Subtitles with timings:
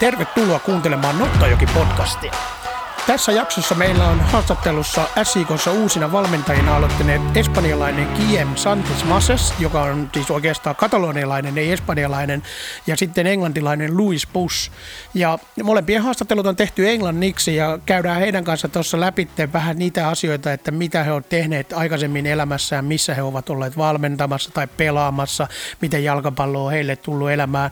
[0.00, 2.55] Tervetuloa kuuntelemaan Nottajoki-podcastia.
[3.06, 10.10] Tässä jaksossa meillä on haastattelussa SIKossa uusina valmentajina aloittaneet espanjalainen Kiem Santos Mases, joka on
[10.14, 12.42] siis oikeastaan katalonialainen, ei espanjalainen,
[12.86, 14.70] ja sitten englantilainen Louis Bush.
[15.14, 20.52] Ja molempien haastattelut on tehty englanniksi ja käydään heidän kanssa tuossa läpi vähän niitä asioita,
[20.52, 25.48] että mitä he ovat tehneet aikaisemmin elämässään, missä he ovat olleet valmentamassa tai pelaamassa,
[25.80, 27.70] miten jalkapallo on heille tullut elämään,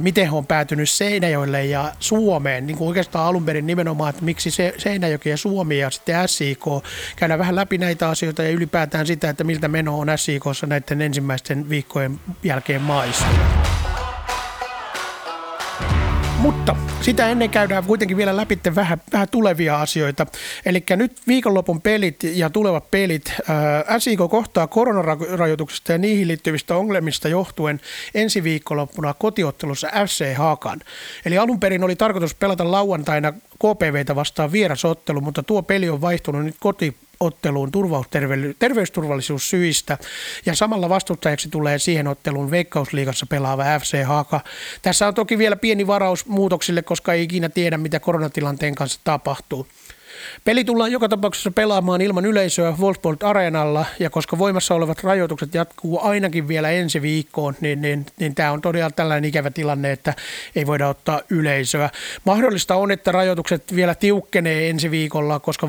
[0.00, 4.50] miten he on päätynyt Seinäjoelle ja Suomeen, niin kuin oikeastaan alun perin nimenomaan, että miksi
[4.50, 6.64] se Seinäjoki ja Suomi ja sitten SIK.
[7.16, 11.68] Käydään vähän läpi näitä asioita ja ylipäätään sitä, että miltä meno on SIKssa näiden ensimmäisten
[11.68, 13.26] viikkojen jälkeen maissa.
[16.42, 20.26] Mutta sitä ennen käydään kuitenkin vielä läpi vähän, vähän tulevia asioita.
[20.66, 23.32] Eli nyt viikonlopun pelit ja tulevat pelit.
[23.48, 27.80] Ää, SIK kohtaa koronarajoituksista ja niihin liittyvistä ongelmista johtuen
[28.14, 30.80] ensi viikonloppuna kotiottelussa FC Haakan.
[31.24, 36.44] Eli alun perin oli tarkoitus pelata lauantaina KPVtä vastaan vierasottelu, mutta tuo peli on vaihtunut
[36.44, 37.70] nyt koti otteluun
[38.58, 39.98] terveysturvallisuussyistä
[40.46, 44.40] ja samalla vastustajaksi tulee siihen otteluun Veikkausliigassa pelaava FC Haaka.
[44.82, 49.66] Tässä on toki vielä pieni varaus muutoksille, koska ei ikinä tiedä, mitä koronatilanteen kanssa tapahtuu.
[50.44, 56.00] Peli tullaan joka tapauksessa pelaamaan ilman yleisöä Wolfsburg Areenalla ja koska voimassa olevat rajoitukset jatkuu
[56.02, 60.14] ainakin vielä ensi viikkoon, niin, niin, niin tämä on todella tällainen ikävä tilanne, että
[60.56, 61.90] ei voida ottaa yleisöä.
[62.24, 65.68] Mahdollista on, että rajoitukset vielä tiukkenee ensi viikolla, koska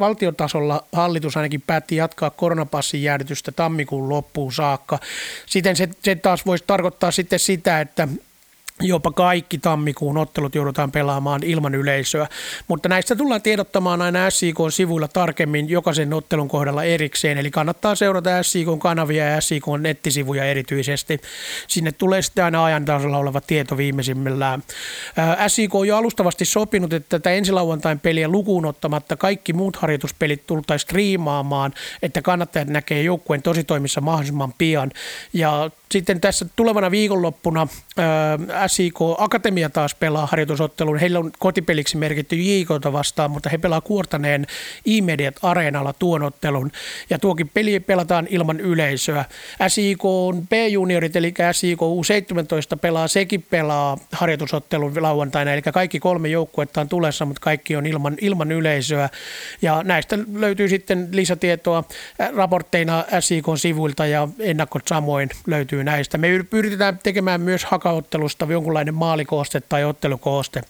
[0.00, 4.98] valtiotasolla hallitus ainakin päätti jatkaa koronapassin jäädytystä tammikuun loppuun saakka.
[5.46, 8.08] Siten se, se taas voisi tarkoittaa sitten sitä, että
[8.80, 12.26] Jopa kaikki tammikuun ottelut joudutaan pelaamaan ilman yleisöä,
[12.68, 19.24] mutta näistä tullaan tiedottamaan aina SIK-sivuilla tarkemmin jokaisen ottelun kohdalla erikseen, eli kannattaa seurata SIK-kanavia
[19.24, 21.20] ja SIK-nettisivuja erityisesti.
[21.68, 24.62] Sinne tulee sitten aina ajan tasolla oleva tieto viimeisimmillään.
[25.48, 30.88] SIK on jo alustavasti sopinut, että tätä ensilauantain peliä lukuun ottamatta kaikki muut harjoituspelit tultaisiin
[30.88, 31.72] striimaamaan,
[32.02, 34.90] että kannattajat näkee joukkueen tositoimissa mahdollisimman pian.
[35.32, 37.68] Ja sitten tässä tulevana viikonloppuna
[38.66, 40.98] SIK Akatemia taas pelaa harjoitusottelun.
[40.98, 44.46] Heillä on kotipeliksi merkitty JKta vastaan, mutta he pelaa Kuortaneen
[44.84, 46.72] iMediat Areenalla tuon ottelun.
[47.10, 49.24] Ja tuokin peli pelataan ilman yleisöä.
[49.68, 56.80] SIK on B-juniorit, eli SIK U17 pelaa, sekin pelaa harjoitusottelun lauantaina, eli kaikki kolme joukkuetta
[56.80, 59.08] on tulessa, mutta kaikki on ilman, ilman yleisöä.
[59.62, 61.84] Ja näistä löytyy sitten lisätietoa
[62.36, 66.18] raportteina SIK sivuilta ja ennakot samoin löytyy näistä.
[66.18, 70.62] Me yritetään tekemään myös hakaottelusta jonkunlainen maalikooste tai ottelukooste.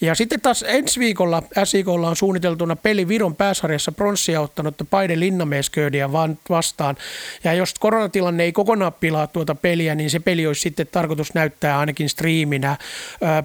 [0.00, 6.12] Ja sitten taas ensi viikolla SIKlla on suunniteltuna peli Viron pääsarjassa pronssia ottanutta Paide Linnamesköödiä
[6.50, 6.96] vastaan.
[7.44, 11.78] Ja jos koronatilanne ei kokonaan pilaa tuota peliä, niin se peli olisi sitten tarkoitus näyttää
[11.78, 12.76] ainakin striiminä.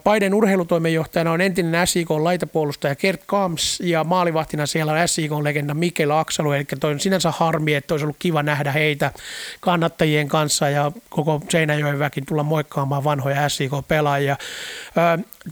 [0.03, 6.11] Paiden urheilutoimenjohtajana on entinen SIK laitapuolustaja Kert Kams ja maalivahtina siellä on SIK legenda Mikel
[6.11, 6.51] Aksalu.
[6.51, 9.11] Eli toi on sinänsä harmi, että olisi ollut kiva nähdä heitä
[9.59, 14.37] kannattajien kanssa ja koko Seinäjoen väkin tulla moikkaamaan vanhoja SIK-pelaajia.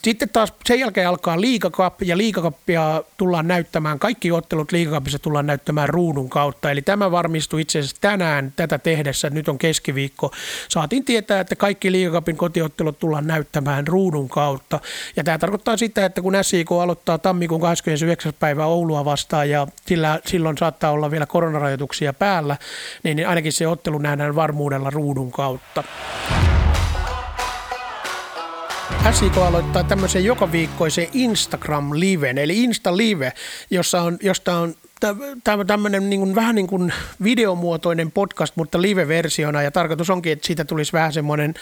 [0.03, 5.89] Sitten taas sen jälkeen alkaa liikakap ja liikakappia tullaan näyttämään, kaikki ottelut liikakapissa tullaan näyttämään
[5.89, 6.71] ruudun kautta.
[6.71, 10.31] Eli tämä varmistui itse asiassa tänään tätä tehdessä, nyt on keskiviikko.
[10.69, 14.79] Saatiin tietää, että kaikki liikakapin kotiottelut tullaan näyttämään ruudun kautta.
[15.15, 18.33] Ja tämä tarkoittaa sitä, että kun SIK aloittaa tammikuun 29.
[18.39, 22.57] päivä Oulua vastaan ja sillä, silloin saattaa olla vielä koronarajoituksia päällä,
[23.03, 25.83] niin ainakin se ottelu nähdään varmuudella ruudun kautta.
[29.11, 33.33] SIK aloittaa tämmöisen joka viikkoisen Instagram-liven, eli Insta-live,
[33.69, 34.75] jossa on, josta on
[35.67, 40.65] tämmöinen niin kuin, vähän niin kuin videomuotoinen podcast, mutta live-versiona, ja tarkoitus onkin, että siitä
[40.65, 41.53] tulisi vähän semmoinen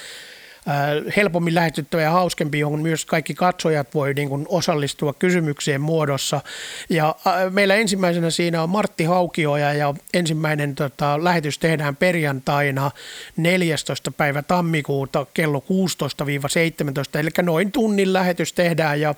[1.15, 6.41] helpommin lähestyttävä ja hauskempi, johon myös kaikki katsojat voi niin kuin osallistua kysymyksien muodossa.
[6.89, 12.91] Ja äh, meillä ensimmäisenä siinä on Martti Haukioja ja ensimmäinen tota, lähetys tehdään perjantaina
[13.37, 14.11] 14.
[14.11, 15.63] päivä tammikuuta kello
[17.15, 19.15] 16-17, eli noin tunnin lähetys tehdään ja äh,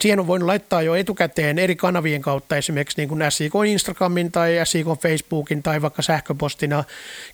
[0.00, 4.52] siihen on voinut laittaa jo etukäteen eri kanavien kautta esimerkiksi niin kuin SIK Instagramin tai
[4.64, 6.84] SIK Facebookin tai vaikka sähköpostina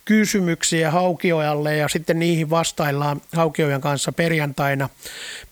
[0.05, 4.89] kysymyksiä Haukiojalle ja sitten niihin vastaillaan Haukiojan kanssa perjantaina.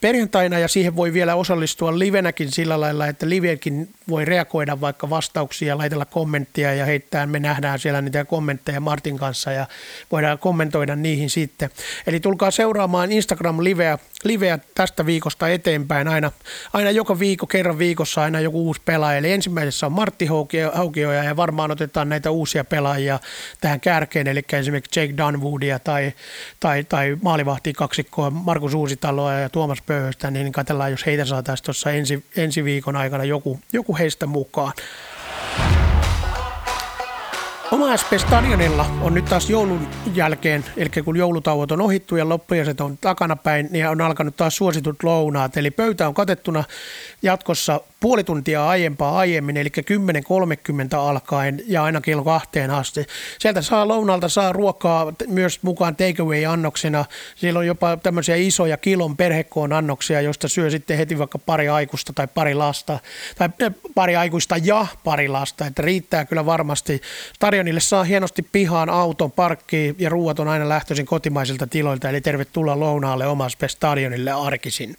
[0.00, 5.78] Perjantaina ja siihen voi vielä osallistua livenäkin sillä lailla, että livekin voi reagoida vaikka vastauksia,
[5.78, 7.26] laitella kommenttia ja heittää.
[7.26, 9.66] Me nähdään siellä niitä kommentteja Martin kanssa ja
[10.12, 11.70] voidaan kommentoida niihin sitten.
[12.06, 16.32] Eli tulkaa seuraamaan Instagram-liveä liveä tästä viikosta eteenpäin aina,
[16.72, 19.18] aina joka viikko, kerran viikossa aina joku uusi pelaaja.
[19.18, 20.26] Eli ensimmäisessä on Martti
[20.72, 23.20] Haukioja ja varmaan otetaan näitä uusia pelaajia
[23.60, 26.12] tähän kärkeen, eli esimerkiksi Jake Dunwoodia tai,
[26.60, 31.90] tai, tai maalivahti kaksikkoa Markus Uusitaloa ja Tuomas Pöyhöstä, niin katsellaan, jos heitä saataisiin tuossa
[31.90, 34.72] ensi, ensi viikon aikana joku, joku heistä mukaan.
[37.72, 42.80] Oma SP Stadionilla on nyt taas joulun jälkeen, eli kun joulutauot on ohittu ja loppujaset
[42.80, 45.56] on takanapäin, niin on alkanut taas suositut lounaat.
[45.56, 46.64] Eli pöytä on katettuna
[47.22, 53.06] jatkossa puoli tuntia aiempaa aiemmin, eli 10.30 alkaen ja aina kello kahteen asti.
[53.38, 57.04] Sieltä saa lounalta saa ruokaa myös mukaan takeaway-annoksena.
[57.36, 62.12] Siellä on jopa tämmöisiä isoja kilon perhekoon annoksia, joista syö sitten heti vaikka pari aikuista
[62.12, 62.98] tai pari lasta,
[63.38, 67.00] tai eh, pari aikuista ja pari lasta, että riittää kyllä varmasti.
[67.60, 72.80] Stadionille saa hienosti pihaan auton, parkki ja ruuat on aina lähtöisin kotimaisilta tiloilta, eli tervetuloa
[72.80, 74.96] lounaalle omaspe stadionille arkisin.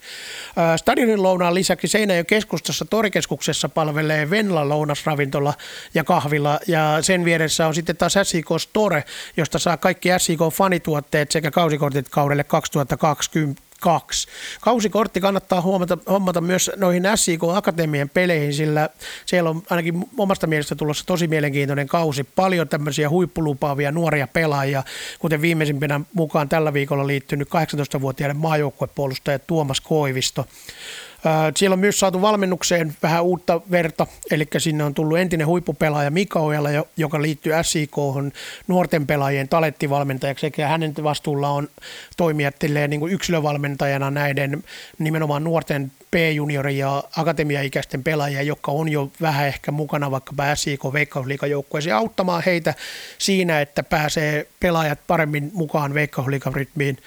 [0.78, 5.54] Stadionin lounaan lisäksi Seinäjoen keskustassa Torikeskuksessa palvelee Venla lounasravintola
[5.94, 9.04] ja kahvila ja sen vieressä on sitten taas SIK Store,
[9.38, 14.28] josta saa kaikki SIK fanituotteet sekä kausikortit kaudelle 2020 kaksi.
[14.62, 18.89] Kausikortti kannattaa huomata, hommata myös noihin SIK Akatemian peleihin, sillä
[19.25, 22.24] siellä on ainakin omasta mielestä tulossa tosi mielenkiintoinen kausi.
[22.24, 24.83] Paljon tämmöisiä huippulupaavia nuoria pelaajia,
[25.19, 30.45] kuten viimeisimpänä mukaan tällä viikolla liittynyt 18-vuotiaiden maajoukkuepuolustaja Tuomas Koivisto.
[31.56, 36.39] Siellä on myös saatu valmennukseen vähän uutta verta, eli sinne on tullut entinen huippupelaaja Mika
[36.39, 37.95] Ojala, joka liittyy SIK
[38.68, 41.68] nuorten pelaajien talettivalmentajaksi, sekä hänen vastuulla on
[42.18, 42.51] toimia
[42.88, 44.63] niin kuin yksilövalmentajana näiden
[45.00, 51.95] nimenomaan nuorten P-juniori- ja akatemiaikäisten pelaajia, jotka on jo vähän ehkä mukana vaikka SIK veikkausliikajoukkueeseen
[51.95, 52.73] auttamaan heitä
[53.18, 56.97] siinä, että pääsee pelaajat paremmin mukaan veikkausliikarytmiin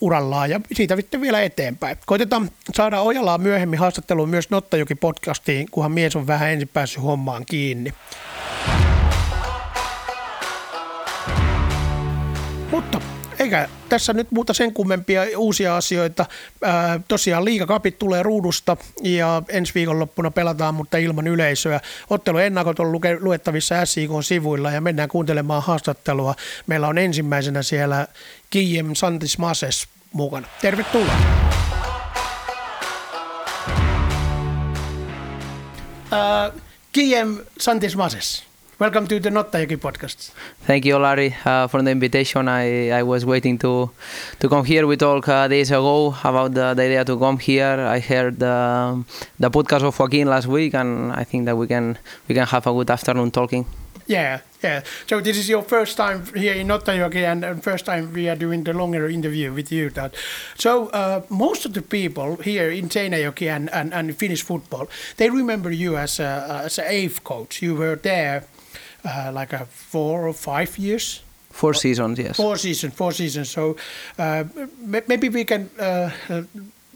[0.00, 1.96] urallaan ja siitä sitten vielä eteenpäin.
[2.06, 7.46] Koitetaan saada Ojalaa myöhemmin haastatteluun myös Nottajoki podcastiin, kunhan mies on vähän ensin päässyt hommaan
[7.46, 7.92] kiinni.
[12.70, 13.00] Mutta
[13.38, 16.26] eikä tässä nyt muuta sen kummempia uusia asioita.
[16.62, 21.80] Ää, tosiaan liikakapit tulee ruudusta ja ensi viikonloppuna pelataan, mutta ilman yleisöä.
[22.10, 26.34] Ottelu ennakot on luke, luettavissa SIK-sivuilla ja mennään kuuntelemaan haastattelua.
[26.66, 28.06] Meillä on ensimmäisenä siellä
[28.50, 30.46] Guillem Santos Mases mukana.
[30.60, 31.46] Tervetuloa.
[36.10, 36.50] Uh,
[37.96, 38.42] Mases.
[38.78, 40.32] Welcome to the Nottajoki podcast.
[40.66, 42.46] Thank you, Larry, uh, for the invitation.
[42.46, 43.90] I, I was waiting to
[44.38, 44.86] to come here.
[44.86, 47.80] We talked uh, days ago about the, the, idea to come here.
[47.80, 49.02] I heard the,
[49.40, 51.96] the podcast of Joaquin last week, and I think that we can
[52.28, 53.64] we can have a good afternoon talking.
[54.06, 54.82] Yeah, yeah.
[55.06, 58.36] So this is your first time here in Nottajoki and, and first time we are
[58.36, 59.90] doing the longer interview with you.
[59.90, 60.14] That
[60.56, 65.30] so uh, most of the people here in Seinäjoki and, and, and Finnish football, they
[65.30, 67.62] remember you as a, as a EIF coach.
[67.62, 68.44] You were there
[69.04, 71.22] uh, like a four or five years.
[71.50, 72.36] Four seasons, yes.
[72.36, 73.48] Four seasons, four seasons.
[73.48, 73.76] So
[74.18, 74.44] uh,
[75.06, 76.10] maybe we can uh,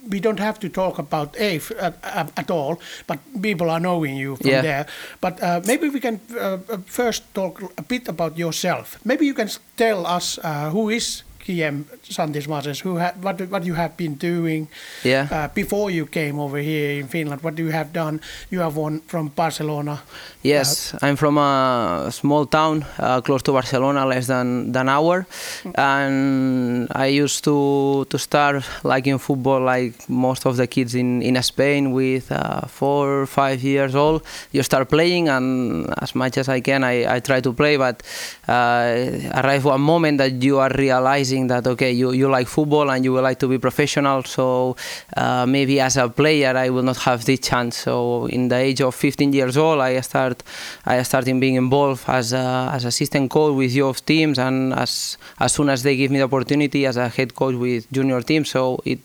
[0.08, 4.36] we don't have to talk about EIF at, at, all, but people are knowing you
[4.36, 4.62] from yeah.
[4.62, 4.86] there.
[5.20, 8.98] But uh, maybe we can uh, first talk a bit about yourself.
[9.04, 13.64] Maybe you can tell us uh, who is Guillem Santos Mases, who ha- what what
[13.64, 14.68] you have been doing
[15.04, 15.28] yeah.
[15.30, 17.42] uh, before you came over here in Finland.
[17.42, 18.20] What do you have done?
[18.50, 20.02] You have won from Barcelona.
[20.42, 25.26] Yes, uh, I'm from a small town uh, close to Barcelona, less than than hour,
[25.74, 31.22] and I used to to start like in football like most of the kids in
[31.22, 34.22] in Spain with uh, four five years old.
[34.52, 38.02] You start playing, and as much as I can, I, I try to play, but
[38.48, 43.04] uh, arrive one moment that you are realizing that okay you, you like football and
[43.04, 44.76] you would like to be professional so
[45.16, 47.76] uh, maybe as a player I will not have this chance.
[47.76, 50.42] So in the age of 15 years old I start
[50.86, 55.52] I started being involved as a, as assistant coach with youth teams and as as
[55.52, 58.50] soon as they give me the opportunity as a head coach with junior teams.
[58.50, 59.00] So it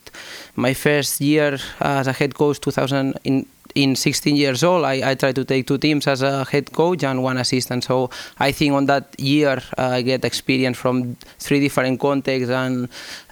[0.55, 5.15] my first year as a head coach 2000 in in 16 years old, I, I
[5.15, 7.84] tried to take two teams as a head coach and one assistant.
[7.84, 12.88] So I think on that year uh, I get experience from three different contexts and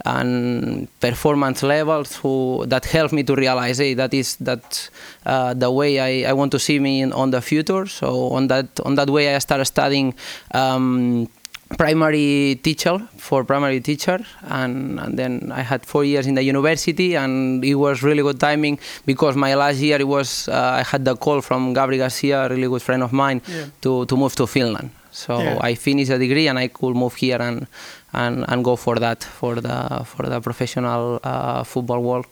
[0.06, 4.90] and performance levels who that helped me to realize hey, that is that
[5.26, 7.86] uh, the way I, I want to see me in, on the future.
[7.86, 10.14] So on that on that way I started studying.
[10.54, 11.30] Um,
[11.78, 17.16] primary teacher for primary teacher and, and, then I had four years in the university
[17.16, 21.06] and it was really good timing because my last year it was uh, I had
[21.06, 23.66] the call from Gabri Garcia a really good friend of mine yeah.
[23.82, 25.58] to, to move to Finland so yeah.
[25.62, 27.68] I finished a degree and I could move here and,
[28.14, 32.26] and, and go for that for the for the professional uh, football world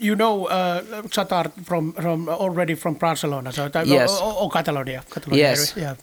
[0.00, 4.10] you know uh, Satar from from already from Barcelona, so Yes.
[4.20, 5.76] or, or Catalonia, Catalonia Yes.
[5.76, 5.96] area,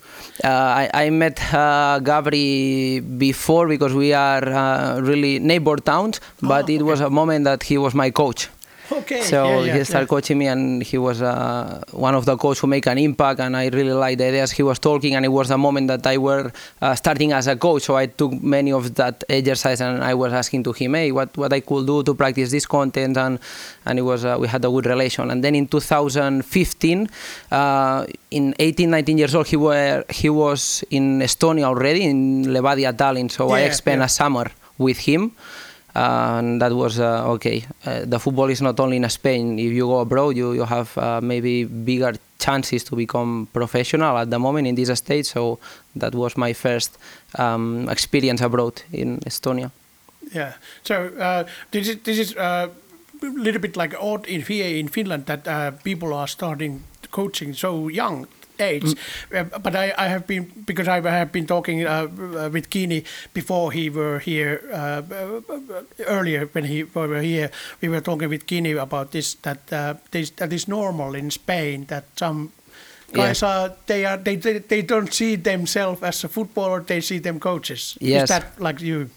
[0.43, 6.65] Uh, I, I met uh, Gabri before because we are uh, really neighbor towns, but
[6.69, 8.49] Oh, it was a moment that he was my coach.
[8.91, 9.21] Okay.
[9.21, 10.09] So yeah, yeah, he started yeah.
[10.09, 13.39] coaching me, and he was uh, one of the coaches who make an impact.
[13.39, 16.05] And I really liked the ideas he was talking, and it was the moment that
[16.05, 17.83] I were uh, starting as a coach.
[17.83, 21.35] So I took many of that exercise, and I was asking to him, hey, what,
[21.37, 23.39] what I could do to practice this content, and
[23.85, 25.31] and it was uh, we had a good relation.
[25.31, 27.09] And then in 2015,
[27.51, 32.93] uh, in 18, 19 years old, he were he was in Estonia already in Levadia
[32.93, 33.31] Tallinn.
[33.31, 35.31] So I spent a summer with him.
[35.93, 37.65] And that was uh, okay.
[37.85, 39.59] Uh, the football is not only in Spain.
[39.59, 44.29] If you go abroad, you, you have uh, maybe bigger chances to become professional at
[44.29, 45.25] the moment in this stage.
[45.25, 45.59] So
[45.95, 46.97] that was my first
[47.37, 49.71] um, experience abroad in Estonia.
[50.33, 50.53] Yeah.
[50.83, 52.69] So uh, this is this is a
[53.21, 57.89] little bit like odd in here in Finland that uh, people are starting coaching so
[57.89, 58.27] young
[58.61, 58.95] age.
[59.33, 63.03] Uh, but I, I have been because I have been talking uh, uh, with Kini
[63.33, 67.49] before he were here uh, uh, earlier when he were here.
[67.81, 71.85] We were talking with Kini about this that uh, this that is normal in Spain
[71.85, 72.51] that some.
[73.13, 76.79] Guys are they are they, they they don't see themselves as a footballer.
[76.79, 77.97] They see them coaches.
[77.99, 78.23] Yes.
[78.23, 79.09] Is that like you?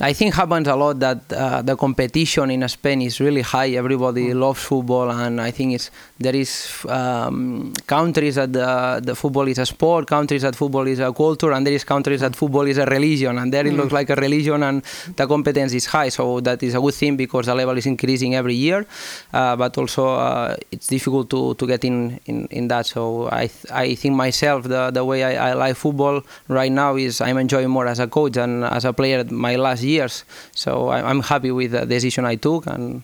[0.00, 3.76] I think happens a lot that uh, the competition in Spain is really high.
[3.76, 5.90] Everybody loves football, and I think it's
[6.24, 10.98] there is um, countries that the, the football is a sport, countries that football is
[11.00, 13.92] a culture, and there is countries that football is a religion, and there it looks
[13.92, 14.82] like a religion, and
[15.16, 16.08] the competence is high.
[16.08, 18.86] So that is a good thing because the level is increasing every year,
[19.32, 22.86] uh, but also uh, it's difficult to, to get in, in, in that.
[22.86, 26.96] So I th- I think myself the the way I, I like football right now
[26.96, 30.24] is I'm enjoying more as a coach than as a player my last years.
[30.54, 33.02] So I, I'm happy with the decision I took, and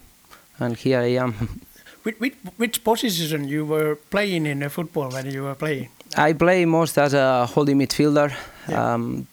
[0.58, 1.34] and here I am.
[2.08, 5.90] Which, which, which position you were playing in uh, football when you were playing?
[6.16, 8.32] I play most as a holding midfielder.
[8.66, 8.94] Yeah.
[8.94, 9.26] Um,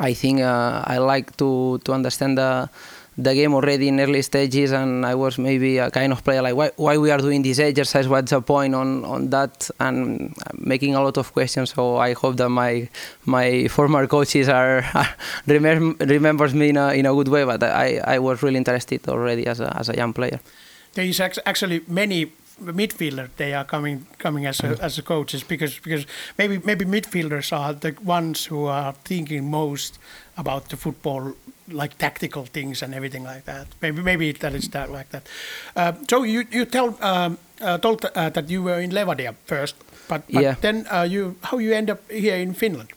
[0.00, 2.68] I think uh, I like to to understand the
[3.16, 6.56] the game already in early stages, and I was maybe a kind of player like
[6.56, 10.96] why why we are doing this exercise, what's the point on on that, and making
[10.96, 11.70] a lot of questions.
[11.74, 12.88] So I hope that my
[13.24, 14.82] my former coaches are,
[15.46, 17.44] remem- remembers me in a in a good way.
[17.44, 20.40] But I I was really interested already as a as a young player.
[20.94, 22.32] There is actually many
[22.62, 23.28] midfielders.
[23.36, 26.06] They are coming coming as a, as a coaches because because
[26.38, 29.98] maybe maybe midfielders are the ones who are thinking most
[30.36, 31.32] about the football
[31.72, 33.66] like tactical things and everything like that.
[33.82, 35.22] Maybe maybe that is that like that.
[35.76, 39.76] Uh, so you you tell um, uh, told uh, that you were in Levadia first,
[40.08, 40.54] but, but Yeah.
[40.60, 42.88] then uh, you how you end up here in Finland?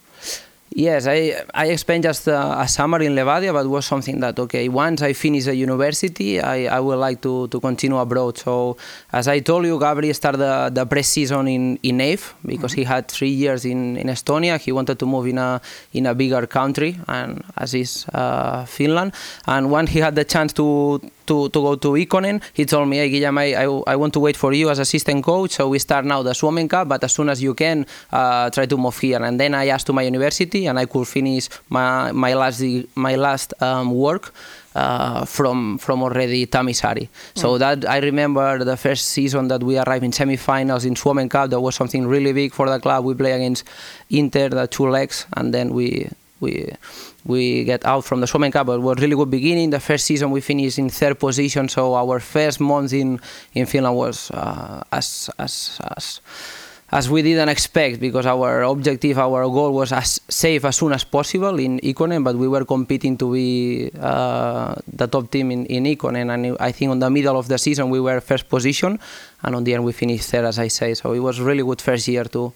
[0.75, 4.69] Yes, I I spent just uh, a summer in Levadia, but was something that okay.
[4.69, 8.39] Once I finish the university, I, I would like to, to continue abroad.
[8.39, 8.77] So
[9.11, 13.07] as I told you, Gabriel started the, the pre-season in in EIF because he had
[13.07, 14.57] three years in, in Estonia.
[14.59, 15.61] He wanted to move in a
[15.93, 19.13] in a bigger country, and as is uh, Finland.
[19.45, 22.97] And when he had the chance to to, to go to Ykkönen, he told me,
[22.97, 25.51] hey, Guillem, I, I, I want to wait for you as assistant coach.
[25.51, 28.65] So we start now the Suomen Cup, but as soon as you can, uh, try
[28.65, 29.23] to move here.
[29.23, 32.63] And then I asked to my university, and I could finish my, my last
[32.95, 34.33] my last um, work
[34.75, 37.09] uh, from from already Tammisaari.
[37.35, 41.49] So that I remember the first season that we arrived in semi-finals in Suomen Cup.
[41.49, 43.05] That was something really big for the club.
[43.05, 43.65] We play against
[44.09, 46.71] Inter, the two legs, and then we we
[47.25, 48.67] we get out from the Suomen Cup.
[48.67, 49.69] But was really good beginning.
[49.69, 53.19] The first season we finished in third position, so our first month in
[53.53, 56.21] in Finland was uh, as as as
[56.93, 61.03] as we didn't expect because our objective, our goal was as safe as soon as
[61.03, 65.85] possible in Ykkönen, but we were competing to be uh, the top team in, in
[65.85, 66.29] Ykkönen.
[66.29, 68.99] And I think on the middle of the season we were first position,
[69.41, 70.93] and on the end we finished third, as I say.
[70.93, 72.53] So it was really good first year to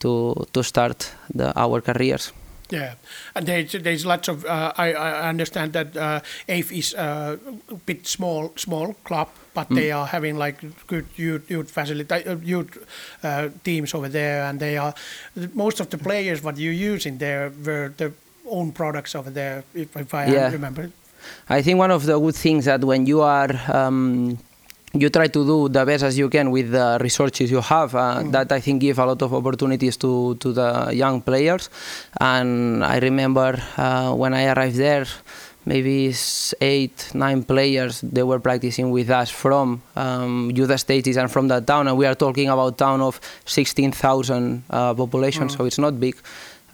[0.00, 2.32] to to start the, our careers.
[2.70, 2.94] Yeah,
[3.34, 4.44] and there's there's lots of.
[4.44, 7.36] Uh, I I understand that uh, EIF is uh,
[7.68, 12.36] a bit small small club, but they are having like good youth youth facility uh,
[12.36, 12.78] youth
[13.24, 14.94] uh, teams over there, and they are
[15.54, 18.12] most of the players what you using there were the
[18.48, 20.50] own products over there, if, if I Yeah.
[20.50, 20.90] remember.
[21.48, 24.38] I think one of the good things that when you are um,
[24.92, 27.94] you try to do the best as you can with the resources you have.
[27.94, 31.70] Uh, That I think give a lot of opportunities to to the young players.
[32.20, 35.06] And I remember uh, when I arrived there.
[35.66, 36.10] Maybe
[36.62, 41.60] eight, nine players they were practicing with us from um, youth stages and from the
[41.60, 46.00] town, and we are talking about town of sixteen thousand uh, population, so it's not
[46.00, 46.16] big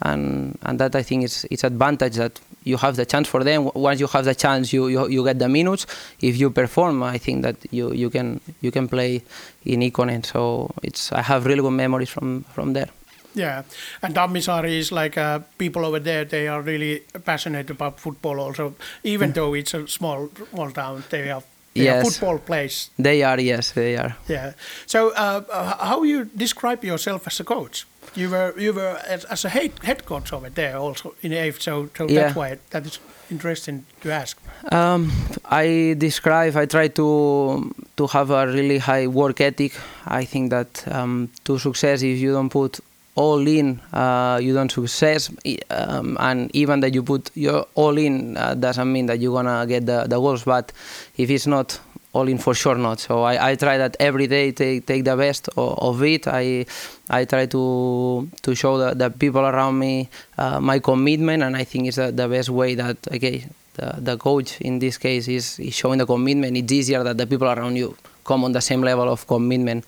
[0.01, 3.71] and and that I think is it's advantage that you have the chance for them.
[3.73, 5.85] Once you have the chance, you, you, you get the minutes.
[6.19, 9.21] If you perform, I think that you, you can you can play
[9.65, 10.25] in Ykkönen.
[10.25, 12.89] So it's I have really good memories from from there.
[13.33, 13.63] Yeah,
[14.01, 16.25] and Tammisaari is like uh, people over there.
[16.25, 18.39] They are really passionate about football.
[18.39, 21.43] Also, even though it's a small small town, they are
[21.75, 22.03] yes.
[22.03, 22.89] football place.
[22.97, 24.15] They are, yes, they are.
[24.27, 24.53] Yeah.
[24.85, 25.41] So, uh,
[25.85, 27.85] how you describe yourself as a coach?
[28.15, 31.61] You were you were as, as a head, head coach over there also in EIF,
[31.61, 32.21] so so yeah.
[32.21, 32.99] that's why that is
[33.29, 34.39] interesting to ask.
[34.71, 35.11] Um,
[35.45, 36.55] I describe.
[36.55, 39.73] I try to to have a really high work ethic.
[40.05, 42.79] I think that um, to success, if you don't put
[43.15, 45.31] all in, uh, you don't success,
[45.71, 49.65] um, and even that you put your all in uh, doesn't mean that you're gonna
[49.67, 50.43] get the, the goals.
[50.43, 50.71] But
[51.17, 51.79] if it's not
[52.13, 52.99] all in, for sure not.
[52.99, 56.27] So I, I try that every day, take take the best of, of it.
[56.27, 56.65] I
[57.09, 61.63] I try to to show the, the people around me uh, my commitment, and I
[61.63, 63.47] think it's the, the best way that okay.
[63.77, 66.57] The, the coach in this case is, is showing the commitment.
[66.57, 67.95] It's easier that the people around you
[68.27, 69.85] come on the same level of commitment.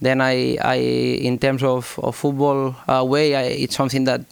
[0.00, 0.76] Then I, I
[1.28, 4.22] in terms of, of football uh, way, I, it's something that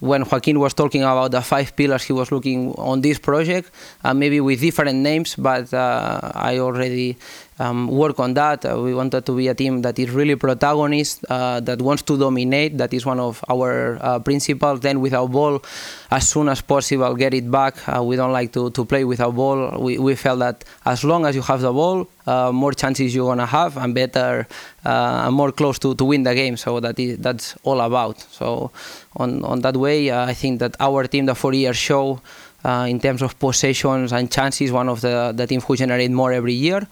[0.00, 3.70] when Joaquin was talking about the five pillars, he was looking on this project,
[4.02, 7.16] uh, maybe with different names, but uh, I already
[7.60, 8.64] um, work on that.
[8.64, 12.18] Uh, we wanted to be a team that is really protagonist, uh, that wants to
[12.18, 12.78] dominate.
[12.78, 14.80] That is one of our uh, principles.
[14.80, 15.62] Then without ball,
[16.10, 17.76] as soon as possible, get it back.
[17.86, 19.78] Uh, we don't like to, to play without ball.
[19.78, 23.28] We, we felt that as long as you have the ball, uh, more chances you're
[23.28, 24.46] gonna have and better
[24.84, 26.56] uh, and more close to, to win the game.
[26.56, 28.20] So that is that's all about.
[28.20, 28.70] So
[29.16, 32.20] on on that way, I think that our team, the four years show.
[32.62, 36.30] Uh, in terms of possessions and chances, one of the, the teams who generate more
[36.30, 36.86] every year.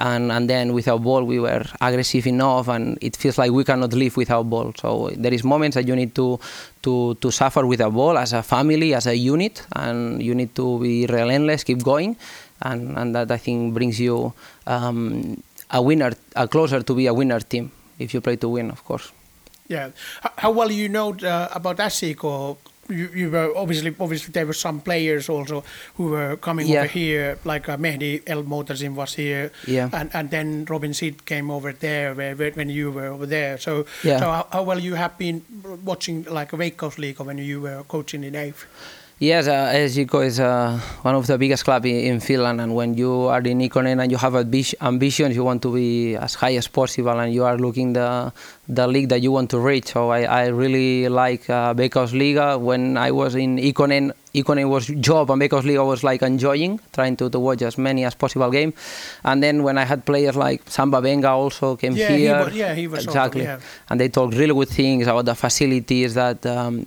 [0.00, 3.92] And, and then without ball we were aggressive enough and it feels like we cannot
[3.92, 4.72] live without ball.
[4.76, 6.40] So there is moments that you need to
[6.82, 10.80] to, to suffer without ball as a family as a unit and you need to
[10.80, 12.16] be relentless keep going.
[12.62, 14.32] And, and that I think brings you
[14.66, 18.72] um, a winner a closer to be a winner team if you play to win
[18.72, 19.12] of course.
[19.68, 19.90] Yeah.
[20.36, 22.56] How well you know uh, about SJK or
[22.88, 25.64] you, you were obviously obviously there were some players also
[25.96, 26.80] who were coming yeah.
[26.80, 29.88] over here like uh, Mehdi El Motazim was here yeah.
[29.92, 33.58] and and then Robin Sid came over there where, where, when you were over there
[33.58, 34.18] so yeah.
[34.18, 35.44] so how, how, well you have been
[35.84, 38.64] watching like a league when you were coaching in EIF
[39.22, 43.38] Yes, uh, is uh, one of the biggest clubs in, Finland, and when you are
[43.38, 47.32] in Ykkönen and you have ambitions, you want to be as high as possible, and
[47.32, 48.32] you are looking the
[48.68, 49.92] the league that you want to reach.
[49.92, 52.58] So I, I really like uh, Veikkausliiga.
[52.58, 57.30] When I was in Ykkönen, Ykkönen was job, and Veikkausliiga was like enjoying, trying to,
[57.30, 58.74] to watch as many as possible game.
[59.22, 62.38] And then when I had players like Samba Benga also came yeah, here.
[62.38, 63.88] He was, yeah, he was exactly, also, yeah.
[63.88, 66.44] and they talked really good things about the facilities that.
[66.44, 66.86] Um,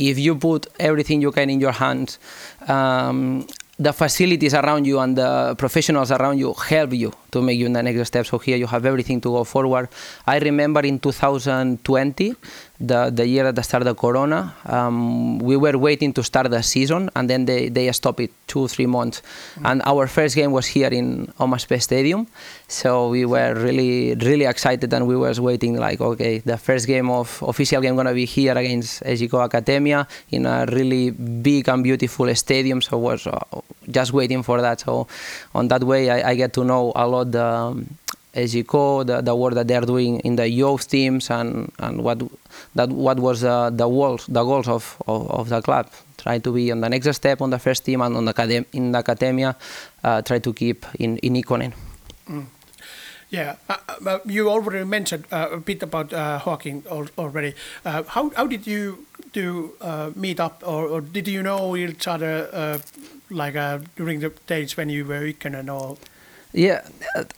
[0.00, 2.18] if you put everything you can in your hands,
[2.66, 3.46] um,
[3.78, 7.82] the facilities around you and the professionals around you help you to make you the
[7.82, 8.26] next step.
[8.26, 9.88] So here you have everything to go forward.
[10.26, 12.34] I remember in 2020,
[12.80, 16.62] the, the year at the start of Corona, um, we were waiting to start the
[16.62, 19.20] season and then they, they stopped it two, three months.
[19.20, 19.66] Mm-hmm.
[19.66, 22.26] And our first game was here in OmaSP Stadium.
[22.68, 27.10] So we were really, really excited and we were waiting like, okay, the first game
[27.10, 32.34] of official game gonna be here against SJK Academia in a really big and beautiful
[32.34, 32.80] stadium.
[32.80, 33.38] So was uh,
[33.90, 34.80] just waiting for that.
[34.80, 35.06] So
[35.54, 37.84] on that way, I, I get to know a lot the
[38.34, 42.02] um, SJK, the, the work that they are doing in the youth teams, and, and
[42.02, 42.22] what
[42.74, 45.90] that what was uh, the goals the goals of, of, of, the club.
[46.18, 48.92] Try to be on the next step on the first team and on the in
[48.92, 49.56] the academia.
[50.04, 51.72] Uh, try to keep in in Ykkönen.
[52.28, 52.46] Mm.
[53.30, 56.82] Yeah, uh, uh, you already mentioned uh, a bit about uh, Joaquin
[57.16, 57.54] already.
[57.84, 62.08] Uh, how how did you do uh, meet up, or, or, did you know each
[62.08, 62.80] other
[63.30, 63.54] like
[63.94, 65.96] during the days when you were Ykkönen or?
[66.52, 66.82] Yeah,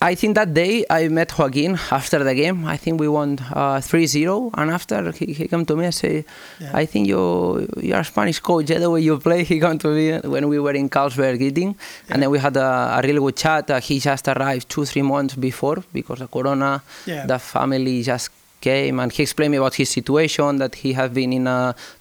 [0.01, 2.64] I think that day I met Joaquin after the game.
[2.64, 6.25] I think we won uh, 3-0, and after he, he came to me and say,
[6.59, 6.70] yeah.
[6.72, 8.70] "I think you you are a Spanish coach.
[8.70, 11.75] Yeah, the way you play." He came to me when we were in Carlsberg eating,
[11.75, 12.14] yeah.
[12.14, 13.70] and then we had a, a really good chat.
[13.70, 16.83] Uh, he just arrived two three months before because of Corona.
[17.05, 17.27] Yeah.
[17.27, 18.31] The family just
[18.68, 21.44] came and he explained me about his situation that he had been in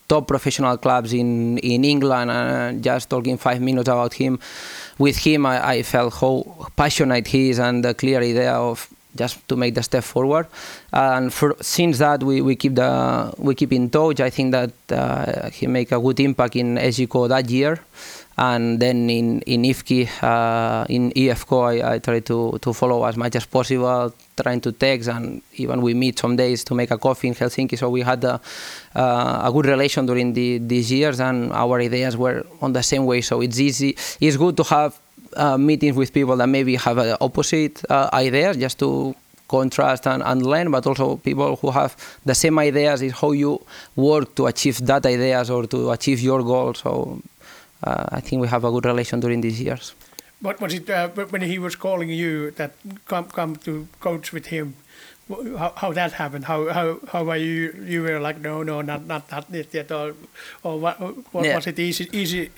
[0.07, 4.39] top professional clubs in in England and just talking five minutes about him.
[4.97, 6.35] With him I, I felt how
[6.75, 10.47] passionate he is and the clear idea of just to make the step forward.
[10.93, 14.19] And for, since that, we, we keep the we keep in touch.
[14.19, 17.79] I think that uh, he make a good impact in SJK that year,
[18.37, 23.17] and then in in IFKI, uh, in EFCO, I, I try to to follow as
[23.17, 26.97] much as possible, trying to text, and even we meet some days to make a
[26.97, 27.77] coffee in Helsinki.
[27.77, 28.39] So we had a,
[28.95, 33.05] uh, a good relation during the, these years, and our ideas were on the same
[33.05, 33.21] way.
[33.21, 33.95] So it's easy.
[34.19, 34.97] It's good to have
[35.35, 39.15] uh, meetings with people that maybe have uh, opposite uh, ideas just to
[39.47, 41.91] contrast and, and learn, but also people who have
[42.25, 43.59] the same ideas is how you
[43.95, 46.79] work to achieve that ideas or to achieve your goals.
[46.79, 47.21] So
[47.83, 49.93] uh, I think we have a good relation during these years.
[50.41, 52.71] What was it uh, when he was calling you that
[53.05, 54.73] come come to coach with him?
[55.29, 56.45] How, how that happened?
[56.45, 57.73] How how how were you?
[57.93, 60.13] You were like no no not not that yet or
[60.63, 60.95] or what,
[61.33, 61.55] what yeah.
[61.55, 62.49] was it easy easy?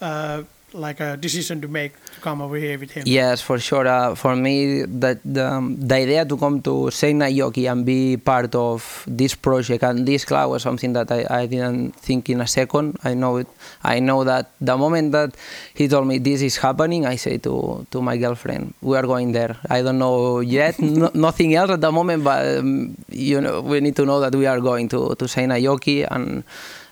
[0.00, 3.04] Uh, like a decision to make to come over here with him?
[3.06, 3.86] Yes, for sure.
[3.86, 9.04] Uh, for me, the, um, the idea to come to Seinäjoki and be part of
[9.06, 12.98] this project and this club was something that I, I didn't think in a second.
[13.04, 13.46] I know it.
[13.82, 15.36] I know that the moment that
[15.74, 19.32] he told me this is happening, I say to to my girlfriend, we are going
[19.32, 19.56] there.
[19.68, 23.80] I don't know yet, no, nothing else at the moment, but um, you know, we
[23.80, 26.44] need to know that we are going to to Seinäjoki and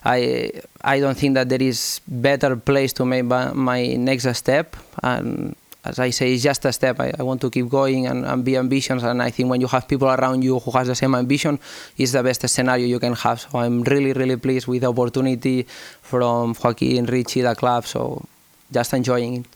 [0.07, 0.53] I
[0.85, 5.99] I don't think that there is better place to make my next step and as
[6.01, 6.99] I say, it's just a step.
[7.01, 9.03] I, I want to keep going and, and, be ambitious.
[9.03, 11.59] And I think when you have people around you who has the same ambition,
[11.97, 13.40] it's the best scenario you can have.
[13.40, 15.66] So I'm really, really pleased with the opportunity
[16.03, 17.87] from Joaquin, Richie, the club.
[17.87, 18.25] So
[18.73, 19.47] just enjoying it.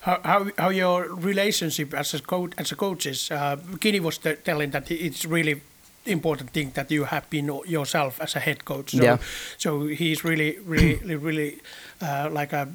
[0.00, 3.30] How, how, how your relationship as a coach as a coach is?
[3.30, 5.60] Uh, Kini was telling that it's really
[6.08, 8.90] important thing that you have been yourself as a head coach.
[8.92, 9.18] So, yeah.
[9.56, 11.58] so he's really, really, really
[12.00, 12.68] uh, like a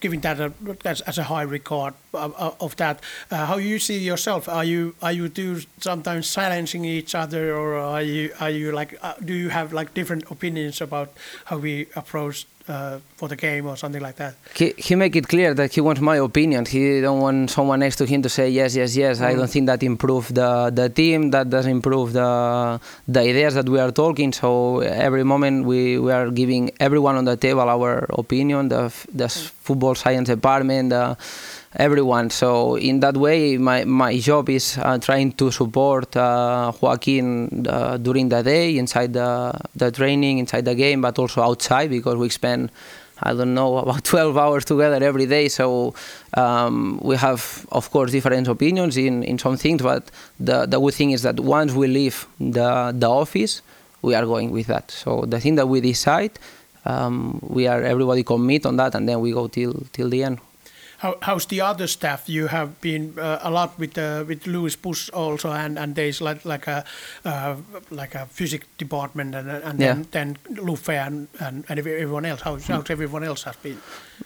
[0.00, 0.52] giving that a,
[0.84, 3.00] as, as a high regard of, of that.
[3.30, 4.48] Uh, how you see yourself?
[4.48, 8.98] Are you are you do sometimes silencing each other, or are you are you like
[9.02, 11.12] uh, do you have like different opinions about
[11.46, 14.34] how we approach uh, for the game or something like that.
[14.54, 16.66] He, he make it clear that he wants my opinion.
[16.66, 19.20] He don't want someone next to him to say yes, yes, yes.
[19.20, 19.24] Mm.
[19.24, 21.30] I don't think that improve the the team.
[21.30, 24.32] That does improve the the ideas that we are talking.
[24.32, 28.68] So every moment we, we are giving everyone on the table our opinion.
[28.68, 29.50] The the mm.
[29.66, 30.90] football science department.
[30.90, 31.16] The,
[31.76, 32.30] everyone.
[32.30, 37.96] So in that way, my, my job is uh, trying to support uh, Joaquin uh,
[37.98, 42.28] during the day, inside the, the training, inside the game, but also outside because we
[42.28, 42.70] spend,
[43.22, 45.48] I don't know, about 12 hours together every day.
[45.48, 45.94] So
[46.34, 50.10] um, we have, of course, different opinions in, in some things, but
[50.40, 53.62] the, the good thing is that once we leave the, the office,
[54.02, 54.90] we are going with that.
[54.90, 56.38] So the thing that we decide,
[56.84, 60.38] um, we are everybody commit on that, and then we go till till the end.
[61.06, 62.28] How, how's the other staff?
[62.28, 66.20] You have been uh, a lot with uh, with Louis Bush also, and, and there's
[66.20, 66.84] like like a
[67.24, 67.54] uh,
[67.90, 69.94] like a physics department, and, and yeah.
[69.94, 72.40] then then Lufe and, and, and everyone else.
[72.40, 73.78] How how's everyone else has been?